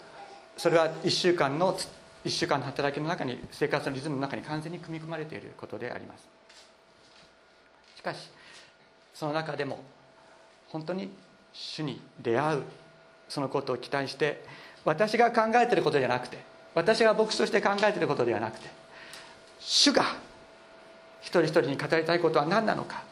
[0.56, 1.76] それは1週間の
[2.24, 6.28] 1週間の働きの中に生活のリズムの中に完全に組み込まれていることであります。
[7.96, 8.30] しかし
[9.14, 9.80] その中でも
[10.68, 11.11] 本当に
[11.52, 12.62] 主に出会う
[13.28, 14.44] そのことを期待して
[14.85, 16.38] 私が考えていることじゃなくて
[16.74, 18.68] 私が牧師として考えていることではなくて
[19.61, 20.02] 主が
[21.20, 23.04] 一人一人に語りたいことは何なのか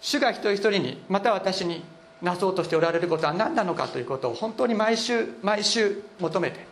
[0.00, 1.82] 主が一人一人にまた私に
[2.22, 6.69] なそうとしておられることは何なのかということを本当に毎週毎週求めて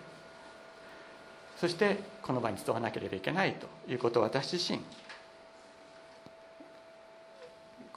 [1.60, 4.80] そしてこの場に集わなければいけないということを私自身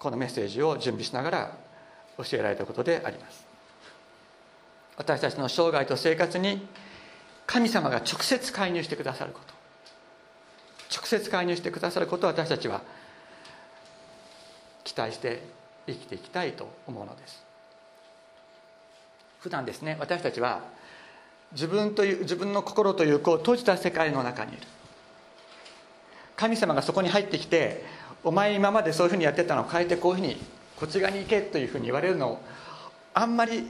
[0.02, 1.58] このメッセージを準備しながら
[2.17, 3.45] 教えられたことであります。
[4.97, 6.67] 私たちの生涯と生活に
[7.45, 9.54] 神様が直接介入してくださること。
[10.95, 12.82] 直接介入してくださることを私たちは
[14.84, 15.43] 期待して
[15.86, 17.43] 生きていきたいと思うのです。
[19.39, 20.62] 普段ですね私たちは
[21.53, 24.61] 自分という自分の心というこう閉じた世界の中にいる。
[26.35, 27.83] 神様がそこに入ってきて
[28.23, 30.37] お前今までそういうふうにやってたのを変えてこういうふうに
[30.75, 32.41] こっち側に行けというふうに言われるのを
[33.13, 33.67] あんまり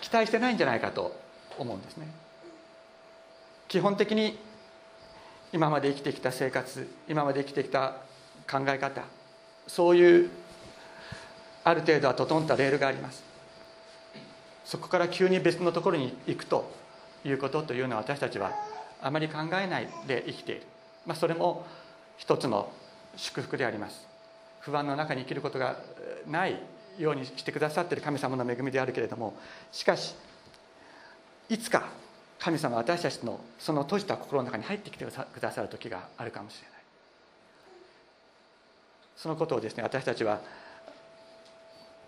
[0.00, 1.18] 期待してないんじゃないかと
[1.58, 2.06] 思うんですね。
[3.66, 4.38] 基本的に
[5.52, 7.96] 今まで生きてきた生活今まで生きてきた
[8.50, 9.02] 考え方
[9.66, 10.30] そういう
[11.64, 13.27] ある程度は整ったレールがあります。
[14.68, 16.70] そこから急に別のところに行くと
[17.24, 18.52] いうことというのは私たちは
[19.00, 20.62] あまり考えないで生きている、
[21.06, 21.64] まあ、それも
[22.18, 22.70] 一つの
[23.16, 24.06] 祝福であります。
[24.60, 25.78] 不安の中に生きることが
[26.26, 26.60] ない
[26.98, 29.34] ようにしてくださっている神様の恵みであるけれども
[29.72, 30.14] しかし
[31.48, 31.88] いつか
[32.38, 36.78] 神様は私たちのその閉じた心の中に入ってきてくださる時があるかもしれない。
[39.16, 40.40] そのことをですね私たちは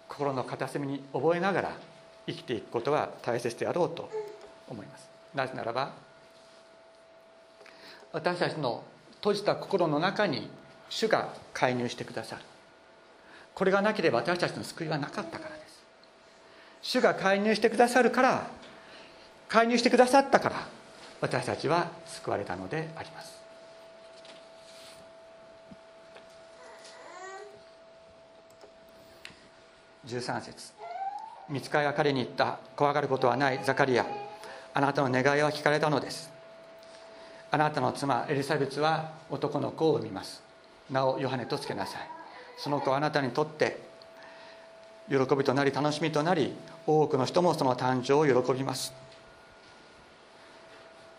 [0.09, 1.90] 心の片隅に覚えながら
[2.33, 4.11] 生きていくことは大切であろうと
[4.69, 5.09] 思います。
[5.35, 5.93] なぜならば
[8.13, 8.83] 私たちの
[9.17, 10.51] 閉じた心の中に
[10.89, 12.43] 主が介入してくださる。
[13.55, 15.83] これがなければ私たちの救いはなかったからです。
[16.83, 18.47] 主が介入してくださるから
[19.49, 20.67] 介入してくださったから
[21.21, 23.41] 私たちは救われたのであります。
[30.07, 30.80] 13節。
[31.51, 33.61] 見つかいが彼に言った怖がることはない。
[33.65, 34.07] ザカリア
[34.73, 36.31] あなたの願いは聞かれたのです。
[37.51, 40.43] あなたの妻エリザベツは男の子を産みます。
[40.89, 42.03] 名をヨハネとつけなさい。
[42.57, 43.81] その子はあなたにとって
[45.09, 46.55] 喜びとなり楽しみとなり
[46.87, 48.93] 多くの人もその誕生を喜びます。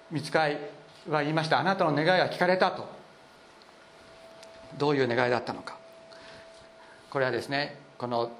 [0.09, 0.57] 見つかい
[1.09, 1.59] は言いました。
[1.59, 2.87] あなたの願いは聞かれたと。
[4.77, 5.75] どういう願いだったのか。
[7.09, 8.31] これはですねこの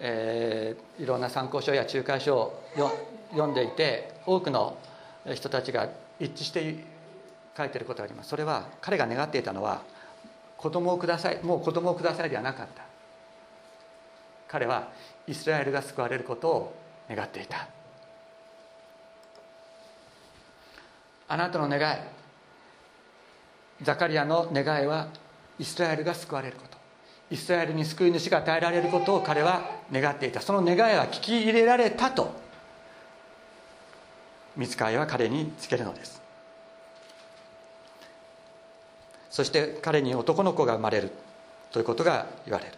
[0.00, 2.64] えー、いろんな参考書や仲介書を
[3.30, 4.76] 読んでいて多くの
[5.34, 5.88] 人たちが
[6.20, 6.76] 一致して
[7.56, 8.30] 書いてることがあります。
[8.30, 9.82] それは彼が願っていたのは
[10.56, 12.82] 子供をくださいもう子供をくださいではなかった。
[14.48, 14.88] 彼は
[15.26, 16.74] イスラエルが救われることを
[17.08, 17.68] 願っていた。
[21.30, 21.96] あなたの願い
[23.82, 25.08] ザカリアの願いは
[25.58, 26.67] イスラエルが救われること。
[27.30, 30.40] イスラエルに救い主が与えられることを彼は願っていた。
[30.40, 32.34] その願いは聞き入れられたと
[34.56, 36.20] 見つかいは彼につけるのです。
[39.30, 41.12] そして彼に男の子が生まれる
[41.70, 42.72] ということが言われる。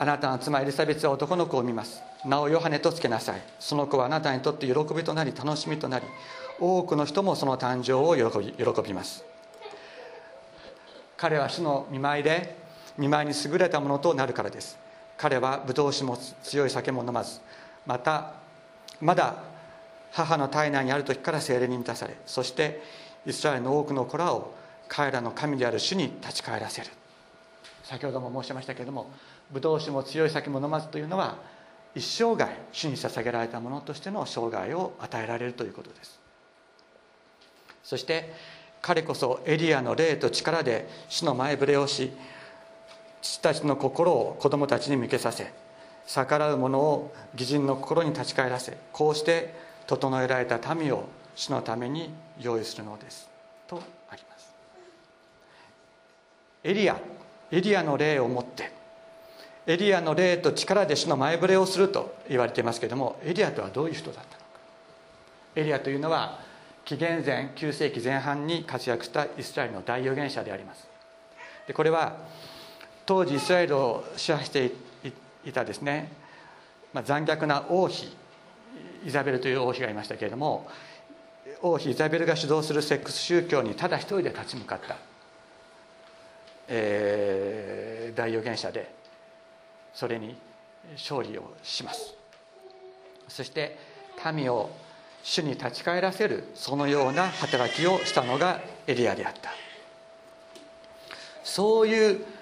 [0.00, 2.02] あなたの妻エリザベスは男の子を産みます。
[2.24, 3.42] 名をヨハネとつけなさい。
[3.58, 6.04] その子はあなたにとって喜びとなり楽しみとなり
[6.60, 9.24] 多くの人もその誕生を喜び喜びます。
[11.16, 12.56] 彼は主の見舞いで
[12.98, 14.76] 見舞いに優れたものとなるからです。
[15.16, 17.40] 彼はブドウ酒も強い酒も飲まず
[17.84, 18.34] また
[19.00, 19.42] まだ
[20.12, 22.80] 母の体内にある時から精霊に満たされそして
[23.26, 24.54] イスラエルの多くの子らを
[24.86, 26.88] 彼らの神である主に立ち返らせる。
[27.82, 29.10] 先ほども申しましたけれども
[29.50, 31.36] ブドウ酒も強い酒も飲まずというのは
[31.94, 36.20] 一生涯主に捧げられたものとしての生涯を与えられるということです。
[37.82, 38.32] そして
[38.82, 42.12] 彼こそエリアの霊と力で主の前触れをし
[43.22, 45.52] 父たちの心を子供たちに向けさせ
[46.06, 49.54] 逆らう者を義人の心に立ち返らせこうして
[49.86, 51.04] 整えられた民を
[51.34, 53.28] 主のために用意するのです。
[53.66, 54.54] とあります。
[56.64, 56.98] エリア
[57.50, 58.72] エリアの霊を持って
[59.66, 64.38] エリアの霊と力で主の前触れをすると言われていますけれどもエリアとはどういう人だったのか。
[65.56, 66.40] エリアというのは
[66.84, 70.88] 紀元前9世紀前半に活躍したイスラエルの大預言者であります。
[71.66, 72.16] でこれは
[73.08, 74.70] 当時イスラエルを支配して
[75.42, 76.12] いたですね、
[76.92, 78.14] まあ、残虐な王妃
[79.06, 80.68] イザベルという王妃がいましたけれども
[81.62, 84.98] 王妃イザベルが主導するセックス宗教にただ一人で立ち向かった、
[86.68, 88.92] えー、大預言者で
[89.94, 90.36] それに
[90.92, 92.14] 勝利をします。
[93.26, 93.78] そして
[94.34, 94.68] 民を
[95.22, 99.50] 主に立ち返らせるそのような働きをしたのがエリアであった。
[101.42, 102.37] そういう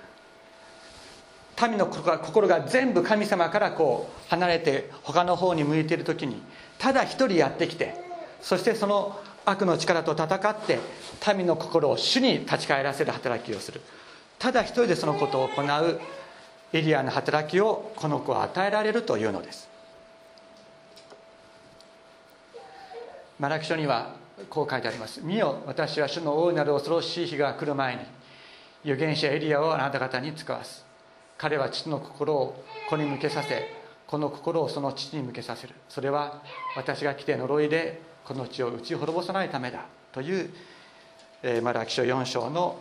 [1.62, 6.42] 民の心が全部神様からこう離れて他の方に向いている時に
[6.78, 7.94] ただ一人やってきて
[8.42, 10.78] そしてその悪の力と戦って
[11.34, 13.80] 民の心を主に立ち返らせる働きをする。
[14.38, 16.00] ただ一人でそのことを行う
[16.72, 19.68] エリアの働きをこの子は与えられるというのです。
[23.38, 24.14] マラキ書には
[24.50, 28.02] こう書いてあります「見よ私は主の大いなる恐ろしい日が来る前に
[28.84, 30.84] 預言者エリアをあなた方に使わす」
[31.38, 33.68] 彼は父の心を子に向けさせ
[34.06, 35.74] この心をその父に向けさせる。
[35.88, 36.42] それは
[36.76, 39.84] 私が来て呪いでこの地を打ち滅ぼさないためだ。
[40.12, 40.50] という、
[41.42, 42.78] えー、マラキ書4章の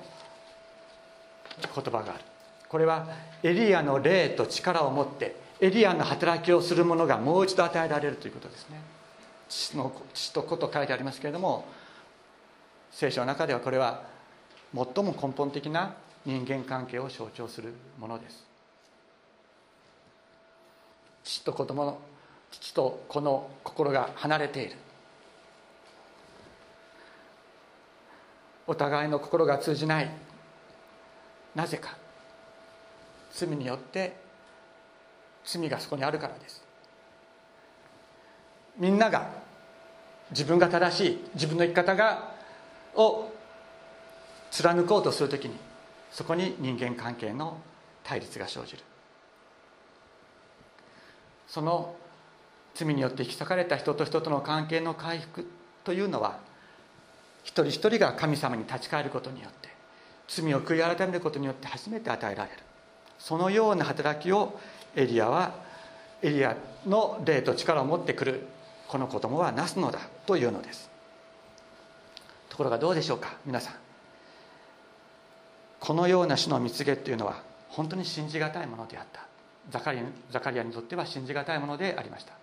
[1.61, 2.23] 言葉がある。
[2.69, 3.07] これは
[3.43, 8.79] エリアの霊と力を持ってエリアの働きをする者がもう一度与えられるということですね。
[9.49, 11.65] 父の父と子と書いてありますけれども
[12.91, 14.03] 聖書の中ではこれは
[14.73, 15.95] 最も根本的な
[16.25, 18.45] 人間関係を象徴するものです。
[21.23, 21.99] 父と子供の
[22.51, 24.75] 父と子の心が離れている。
[28.67, 30.09] お互いの心が通じない。
[31.53, 31.95] なぜか。
[33.31, 34.15] 罪によって。
[35.43, 36.63] 罪がそこにあるからです。
[38.77, 39.29] みんなが。
[40.31, 41.29] 自分が正しい。
[41.35, 42.33] 自分の生き方が。
[42.95, 43.31] を
[44.49, 45.55] 貫こうとするときに。
[46.15, 47.57] そこに人間関係の
[48.05, 48.79] 対立が生じる。
[51.45, 51.93] その
[52.73, 55.45] 罪によって引き裂かれた人と人との関係の回復
[55.83, 56.39] というのは
[57.43, 59.67] 一人一人が神様に立ち返ることによって
[60.29, 62.57] 罪を悔い改めることによって初めて与えられる。
[63.19, 64.57] そのような働きを
[64.95, 65.53] エリアは
[66.21, 66.55] エリア
[66.87, 68.47] の霊と力を持ってくる
[68.87, 70.89] この子供はなすのだというのです。
[72.47, 73.84] ところがどうでしょうか皆さん。
[75.79, 79.25] このような種の蜜毛っていうのは本当に信じがたいものであった。
[79.69, 79.99] ザカリ
[80.31, 82.33] ザカリアにとっては信じがたいものでありました。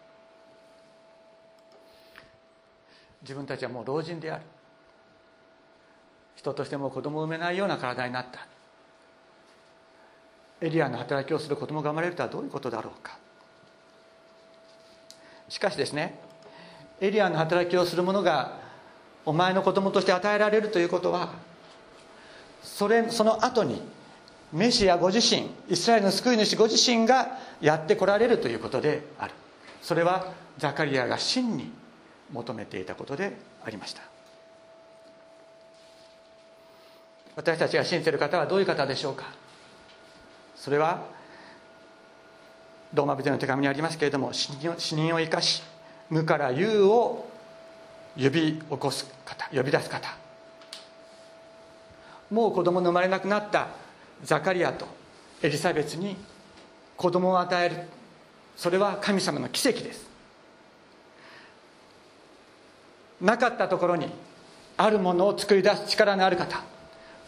[3.23, 4.43] 自分たちはもう老人である。
[6.35, 8.47] 人としても子供を産めないような体になった。
[10.61, 13.19] エリアの働きをする子供が生まれるとはどういうことだろうか。
[15.49, 16.19] しかしですね
[17.01, 18.59] エリアの働きをする者が
[19.25, 21.35] お前の子供として与えられるということは
[22.63, 23.83] それその後に
[24.53, 29.35] メシアご自身イスラエルの救い主ご自身がやってこられるということである。
[29.81, 31.73] それはザカリアが真に
[32.33, 34.03] 求めていたことでありました。
[37.35, 39.25] 私たちが信じている方はどういう方でしょうか？
[40.55, 41.03] それは
[42.93, 45.63] ローマ人の手紙にありますけれども死人を生かし
[46.11, 47.27] 無から有を
[48.19, 50.22] 呼び起こす方呼び出す方。
[52.33, 53.69] もう子供の生まれなくなった
[54.25, 54.87] ザカリアと
[55.43, 56.17] エリザベスに
[56.97, 57.77] 子供を与える。
[58.57, 60.07] それは神様の奇跡です。
[63.21, 64.09] なかったところに
[64.79, 66.63] あるものを作り出す力のある方。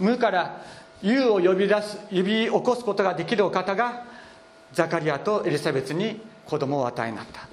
[0.00, 0.62] 無から
[1.02, 4.06] 有を呼び出す呼び起こすことができるお方が
[4.72, 7.46] ザカリアとエリザベスに子供を与えになった。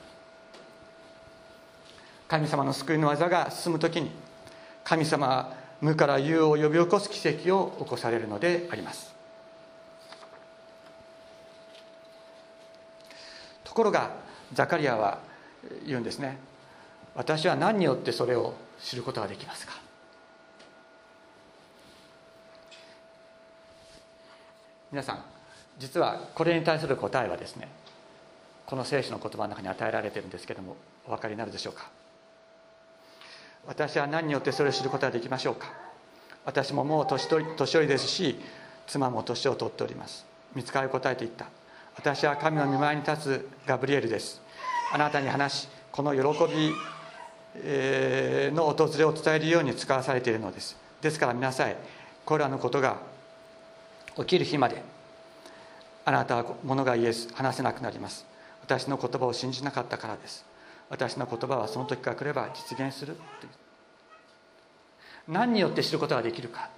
[2.29, 4.09] 神様の救いの技が進む時に
[4.85, 9.13] 神様は無から有を呼び起こす奇跡を起こされるのであります。
[13.63, 14.11] ところが
[14.53, 15.19] ザカリアは
[15.85, 16.37] 言うんですね。
[17.15, 19.73] 私は何によってそれを知ることができますか？
[24.91, 25.23] 皆さん
[25.79, 27.69] 実はこれに対する答えはですね
[28.65, 30.75] この聖書の言葉の中に与えられているんですけども
[31.07, 31.89] お分かりになるでしょうか？
[33.67, 35.67] 私は何によってそれを知ることができましょうか？
[36.45, 38.39] 私ももう年年寄りですし
[38.87, 40.25] 妻も年を取っております。
[40.55, 41.45] 見つかり答えていった。
[41.95, 44.41] 私は神の御前に立つガブリエルです。
[44.93, 46.19] あなたに話しこの喜
[46.53, 46.73] び
[48.53, 50.75] の訪れを伝えるように使わされているのです。
[51.01, 51.75] ですから見なさい。
[52.25, 52.97] これらのことが
[54.17, 54.81] 起きる日まで
[56.05, 58.25] あなたは物が言えず話せなくなります。
[58.61, 60.45] 私の言葉を信じなかったからです。
[60.91, 63.15] 私の言葉はその時から来れば実現する。
[65.25, 66.69] 何によって知ることができるか。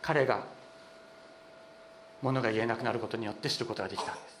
[0.00, 0.42] 彼が
[2.22, 4.40] 物が言えなくなることによって知ることができたんです。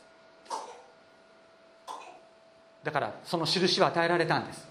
[2.82, 4.66] だからその印は与えられたんです。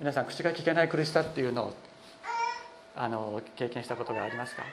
[0.00, 1.74] 皆さん口が聞けない苦しさっていうのを
[2.96, 4.64] あの経験したことがありますか？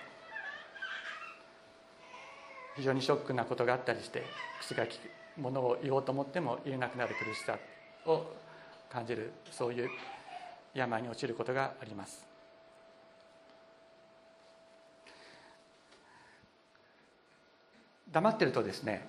[2.78, 4.24] 非常にショックなことがあったりして
[4.62, 5.00] 口が聞
[5.36, 7.58] くものを言おうと思っても言えなくなる苦しさ
[8.06, 8.24] を
[8.92, 9.90] 感じるそういう
[10.74, 12.26] 病に陥ることがあります。
[18.12, 19.06] 黙ってるとですね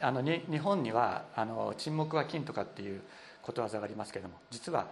[0.00, 3.02] あのに日本にはあの沈黙は金とかっていう
[3.42, 4.86] ことわざがありますけれども実は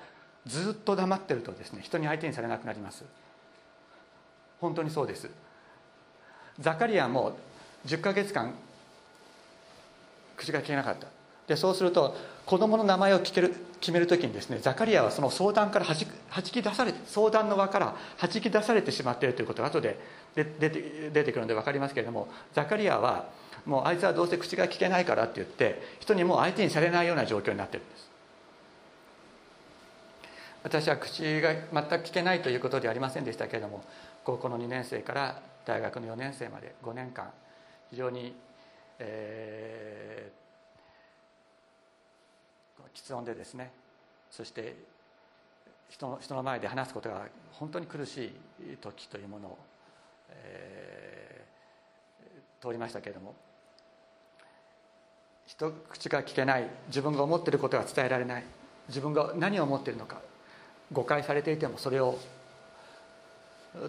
[0.47, 3.05] ずっと黙ってるとですね人に相手にされなくなります。
[4.61, 5.31] 本当にそうです。
[6.59, 7.37] ザカリアも
[7.87, 8.55] 10ヶ月間
[10.37, 11.07] 口が聞けなかった。
[11.47, 19.99] でそうすると子供の名前を聞ける決める時にですねザカリアはその相談からはじはじき出されて相談の輪からはじき出されてしまっているということが後で
[20.35, 23.27] 出て出てくるので分かりますけれどもザカリアは
[23.65, 28.11] もうあいつはどうせ口が聞けないからって言って人にもう相手にされないような状況になってるんです。
[30.63, 31.61] 私は口が全
[32.01, 33.85] く聞けないということではありませんでしたけれども
[34.25, 37.31] 高校の2年生から大学の4年生まで5年間
[37.91, 38.35] 非常に、
[38.99, 43.71] えー、喫音でですね
[44.31, 44.77] そして
[45.89, 49.59] 人の人の前で話すことが本当に苦しい時というものを、
[50.31, 53.35] えー、通りましたけれども
[55.47, 58.45] 一口が聞けない自分が思っていることが伝えられない
[58.89, 60.21] 自分が何を思っているのか
[60.93, 62.19] 誤解されていてもそれを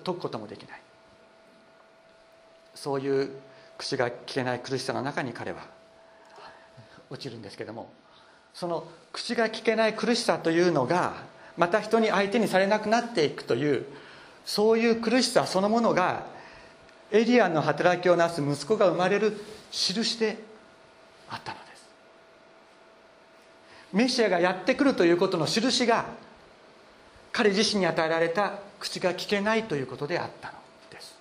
[0.03, 0.81] 解くこともできない。
[2.73, 3.31] そういう
[3.77, 5.61] 口が聞けない苦しさの中に彼は
[7.09, 7.89] 落ちるんですけども
[8.53, 11.13] その口が聞けない苦しさというのが
[11.57, 13.85] また人に相手にされなくなっていくという
[14.45, 16.25] そういう苦しさそのものが
[17.11, 19.37] エリアの働きをなす息子が生まれる
[19.71, 20.37] 印で
[21.29, 21.89] あったのです。
[23.93, 26.05] メシアがやってくるということの印が
[27.31, 30.53] 彼自身に与えられた口が聞けないということであったの
[30.89, 31.15] です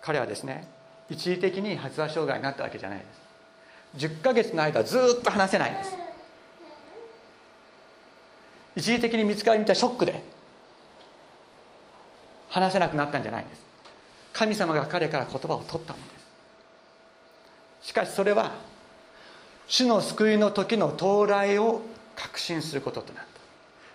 [0.00, 0.68] 彼はですね
[1.10, 4.06] 一時的に発話障害になったわけじゃないです。
[4.08, 5.96] 10ヶ月の間ずっと話せないんです。
[8.76, 10.22] 一時的に見つかり見たショックで
[12.48, 13.62] 話せなくなったんじゃないんです。
[14.32, 16.04] 神様が彼から言葉を取ったので
[17.82, 17.88] す。
[17.88, 18.52] しかしそれは
[19.66, 21.82] 主の救いの時の到来を
[22.14, 23.28] 確信することとなった。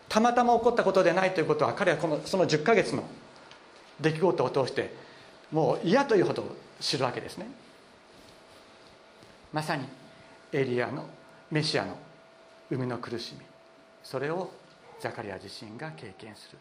[0.10, 3.04] たまたま起こったことでないということは彼はこのその10ヶ月の
[4.02, 4.94] 出来事を通して
[5.54, 6.44] もう嫌というほど
[6.82, 7.46] 知るわけですね。
[9.54, 9.88] まさに
[10.52, 11.06] エリアの
[11.52, 11.96] メシアの
[12.70, 13.46] 生みの苦しみ。
[14.04, 14.52] それを
[15.00, 16.58] ザカリア自身が経験する。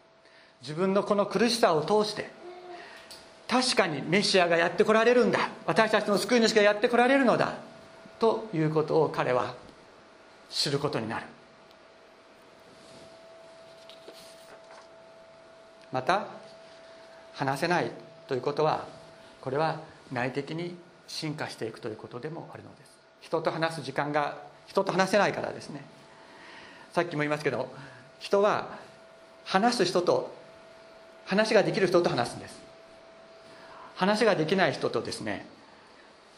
[0.61, 2.31] 自分のこの苦しさを通して
[3.49, 5.49] 確かにメシアがやってこられるんだ。
[5.67, 7.55] 私たちの救い主がやってこられるのだ。
[8.19, 9.55] ということを彼は
[10.51, 11.27] 知ることになる。
[15.91, 16.27] また
[17.33, 17.91] 話せない
[18.33, 18.87] ということは
[19.43, 20.75] これは内的に
[21.07, 22.91] 進化していくということでもあるのです。
[23.21, 25.85] 人と話す時間が人と話せないからですね。
[26.95, 27.71] さっきも言いますけど
[28.21, 28.79] 人は
[29.45, 30.35] 話す人と
[31.27, 32.59] 話ができる人と話すんです。
[33.97, 35.45] 話ができない人とですね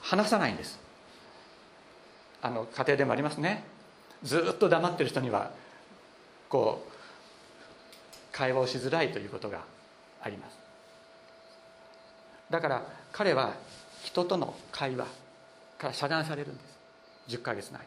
[0.01, 0.81] 話さないんです。
[2.43, 3.63] あの家庭でもありますね。
[4.25, 5.53] ずっと黙ってる人には
[6.49, 6.93] こう
[8.33, 9.61] 会話をしづらいということが
[10.21, 10.64] あります。
[12.55, 13.53] だから彼は
[14.05, 15.07] 人との会話
[15.77, 16.63] から遮断されるんで
[17.29, 17.37] す。
[17.37, 17.87] 10ヶ月の間。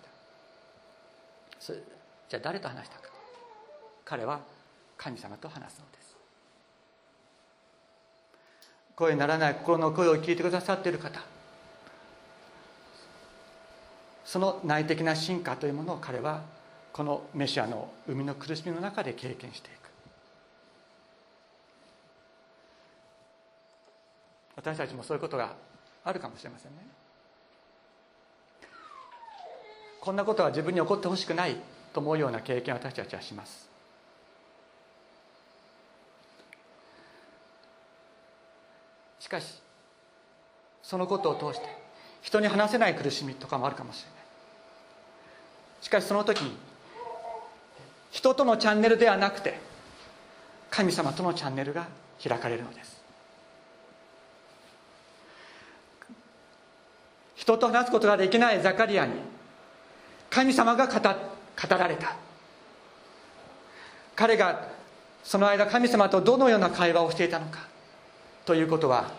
[1.58, 1.78] それ
[2.28, 3.04] じゃあ誰と話したか。
[4.04, 4.42] 彼は
[4.98, 6.18] 神様と話すのです。
[8.94, 11.22] 声にならない心の声を聞いてくださっている方。
[14.26, 16.42] その内的な進化というものを彼は
[16.92, 19.87] このメシアの生みの苦しみの中で経験していく。
[24.58, 25.54] 私たちもそういうことが
[26.04, 26.78] あるかもしれませんね。
[30.02, 31.56] こんなことは自分に起こってほしくない
[31.94, 33.70] と思うような経験を私たちはします。
[39.20, 39.62] しかし
[40.82, 41.68] そのことを通して
[42.22, 44.18] 人に話せない苦しみとかもあるかもしれない。
[45.82, 46.58] しかしその時に
[48.10, 49.60] 人とのチャンネルではなくて
[50.72, 51.88] 神様とのチャンネルが
[52.24, 52.97] 開かれるのです。
[57.48, 59.14] 人と話すことができないザカリアに
[60.30, 60.94] 神様が語
[61.78, 62.18] られた。
[64.18, 64.68] 彼が
[65.24, 67.60] その間神様とどのような会話をしていたのか
[68.46, 69.12] ということは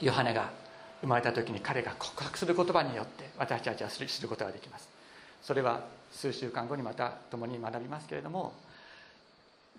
[0.00, 0.48] ヨハネが
[1.02, 4.88] 生まれた時に彼が告白する言葉によって私たちは知ることができます。
[5.42, 5.80] それは
[6.10, 8.54] 数週間後にまた共に学びますけれども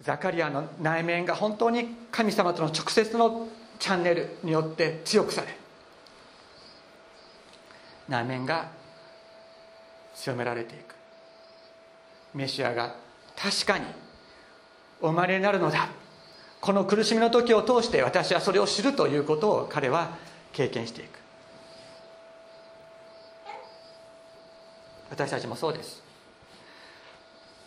[0.02, 3.48] ザカリアの内面が本当に神様との直接の
[3.80, 5.48] チャンネルによって強くされ
[8.08, 8.70] 内面が
[10.16, 10.96] 強められていく。
[12.34, 12.96] メシアが
[13.36, 13.86] 確かに
[15.02, 15.90] お生まれになるのだ。
[16.60, 20.18] この苦しみの時を通して私はそれを知るということを彼は
[20.54, 21.20] 経験していく。
[25.10, 26.04] 私たちもそうです。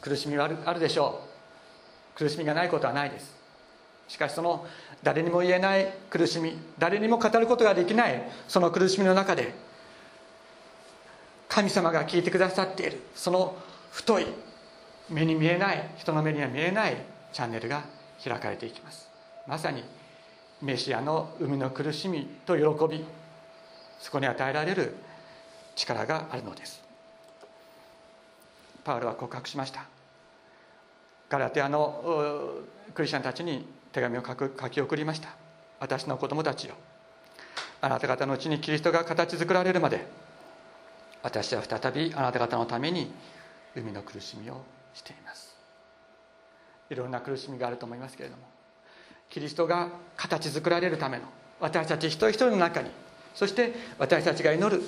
[0.00, 1.22] 苦しみはあるあるでしょ
[2.16, 2.18] う。
[2.18, 3.40] 苦しみがないことはないです。
[4.10, 4.66] しかしその
[5.04, 9.54] 誰にも言えない苦しみ誰にも語ることができないその苦しみの中で
[11.50, 13.02] 神様が聞いてくださっている。
[13.14, 13.56] その
[13.90, 14.26] 太い
[15.10, 16.96] 目に見えない人の目には見えない
[17.32, 17.82] チャンネルが
[18.24, 19.10] 開かれていきます。
[19.48, 19.82] まさに
[20.62, 23.04] メシアの生みの苦しみと喜び
[23.98, 24.94] そこに与えられる
[25.74, 26.80] 力があるのです。
[28.84, 29.84] パウロは告白しました。
[31.28, 32.62] ガラテアの
[32.94, 35.30] クリスチャンたちに手紙を書く書き送りました。
[35.80, 36.76] 私の子供たちよ。
[37.80, 40.06] あなた方のうちにキリストが形作られるまで
[41.22, 43.12] 私は再びあなた方のために
[43.74, 44.62] 海の苦しみを
[44.94, 45.56] しています。
[46.90, 48.42] いろんな苦しみがあると思いますけれども
[49.28, 51.24] キリストが形作られるための
[51.60, 52.90] 私たち一人一人の中に
[53.34, 54.82] そして私たちが祈る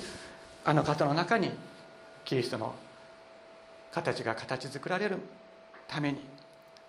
[0.65, 1.51] あの方の中に
[2.25, 2.75] キリストの
[3.91, 5.19] 形が形作られる
[5.87, 6.19] ために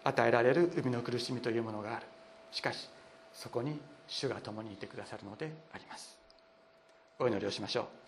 [0.03, 2.07] 与えられる海の苦しみというものがある。
[2.51, 2.89] しかし
[3.33, 6.17] そこに主が共にいてくださるのであります。
[7.19, 8.04] お祈りをしましょう。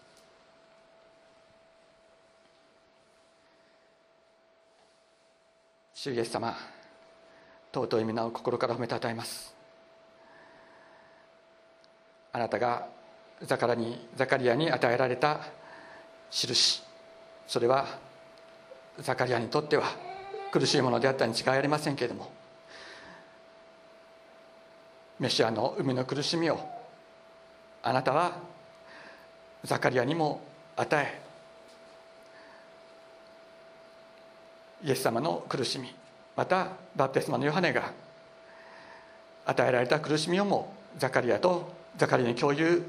[6.06, 6.56] 主イエス様
[7.74, 9.52] 尊い皆を心から褒めたたえます。
[12.32, 12.86] あなたが
[13.42, 15.40] ザカラにザカリアに与えられた
[16.30, 16.84] 印
[17.48, 17.98] それは
[19.00, 19.86] ザカリアにとっては
[20.52, 22.30] 苦しいものであったに違いありませんけれども
[25.18, 26.60] メシアの海の苦しみを
[27.82, 28.38] あなたは
[29.64, 30.40] ザカリアにも
[30.76, 31.25] 与え
[34.84, 35.94] イエス様の苦しみ
[36.36, 37.92] またバプテスマのヨハネが
[39.46, 42.82] 与えられた苦しみをもザカリアとザカリアに共有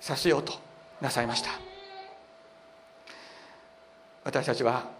[0.00, 0.52] させようと
[1.00, 1.50] なさいました。
[4.26, 4.90] 私たちは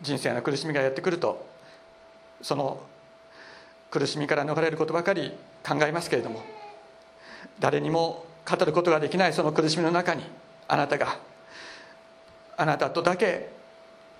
[0.00, 1.44] 人生の苦しみがやってくると
[2.40, 2.80] その
[3.90, 5.32] 苦しみから逃れることばかり
[5.66, 6.42] 考えますけれども
[7.58, 10.22] 誰にも語ることができないその苦しみの中に
[10.68, 11.18] あなたが
[12.56, 13.50] あなたとだけ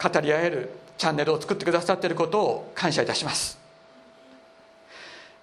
[0.02, 3.58] 語り合えるチャンネルを作ってくださっていることを感謝いたします。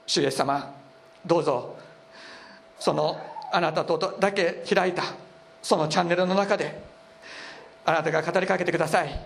[0.05, 0.73] 主イエス様
[1.25, 1.77] どうぞ
[2.79, 3.17] その
[3.51, 5.03] あなたとだけ開いた
[5.61, 6.81] そのチャンネルの中で
[7.85, 9.19] あなたが語りかけてください。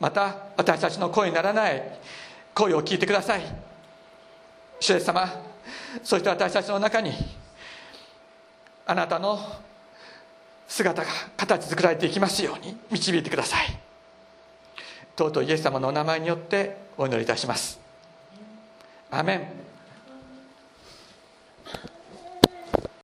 [0.00, 1.82] また私たちの声にならない
[2.54, 3.42] 声を聞いてください。
[4.80, 5.28] 主イエス様
[6.02, 7.12] そして私たちの中に
[8.86, 9.38] あなたの
[10.66, 13.89] 姿が形作られていきますように導いてください。
[15.20, 17.78] 尊いイエス様のお名前によってお祈りいたします。
[19.10, 19.69] アメン。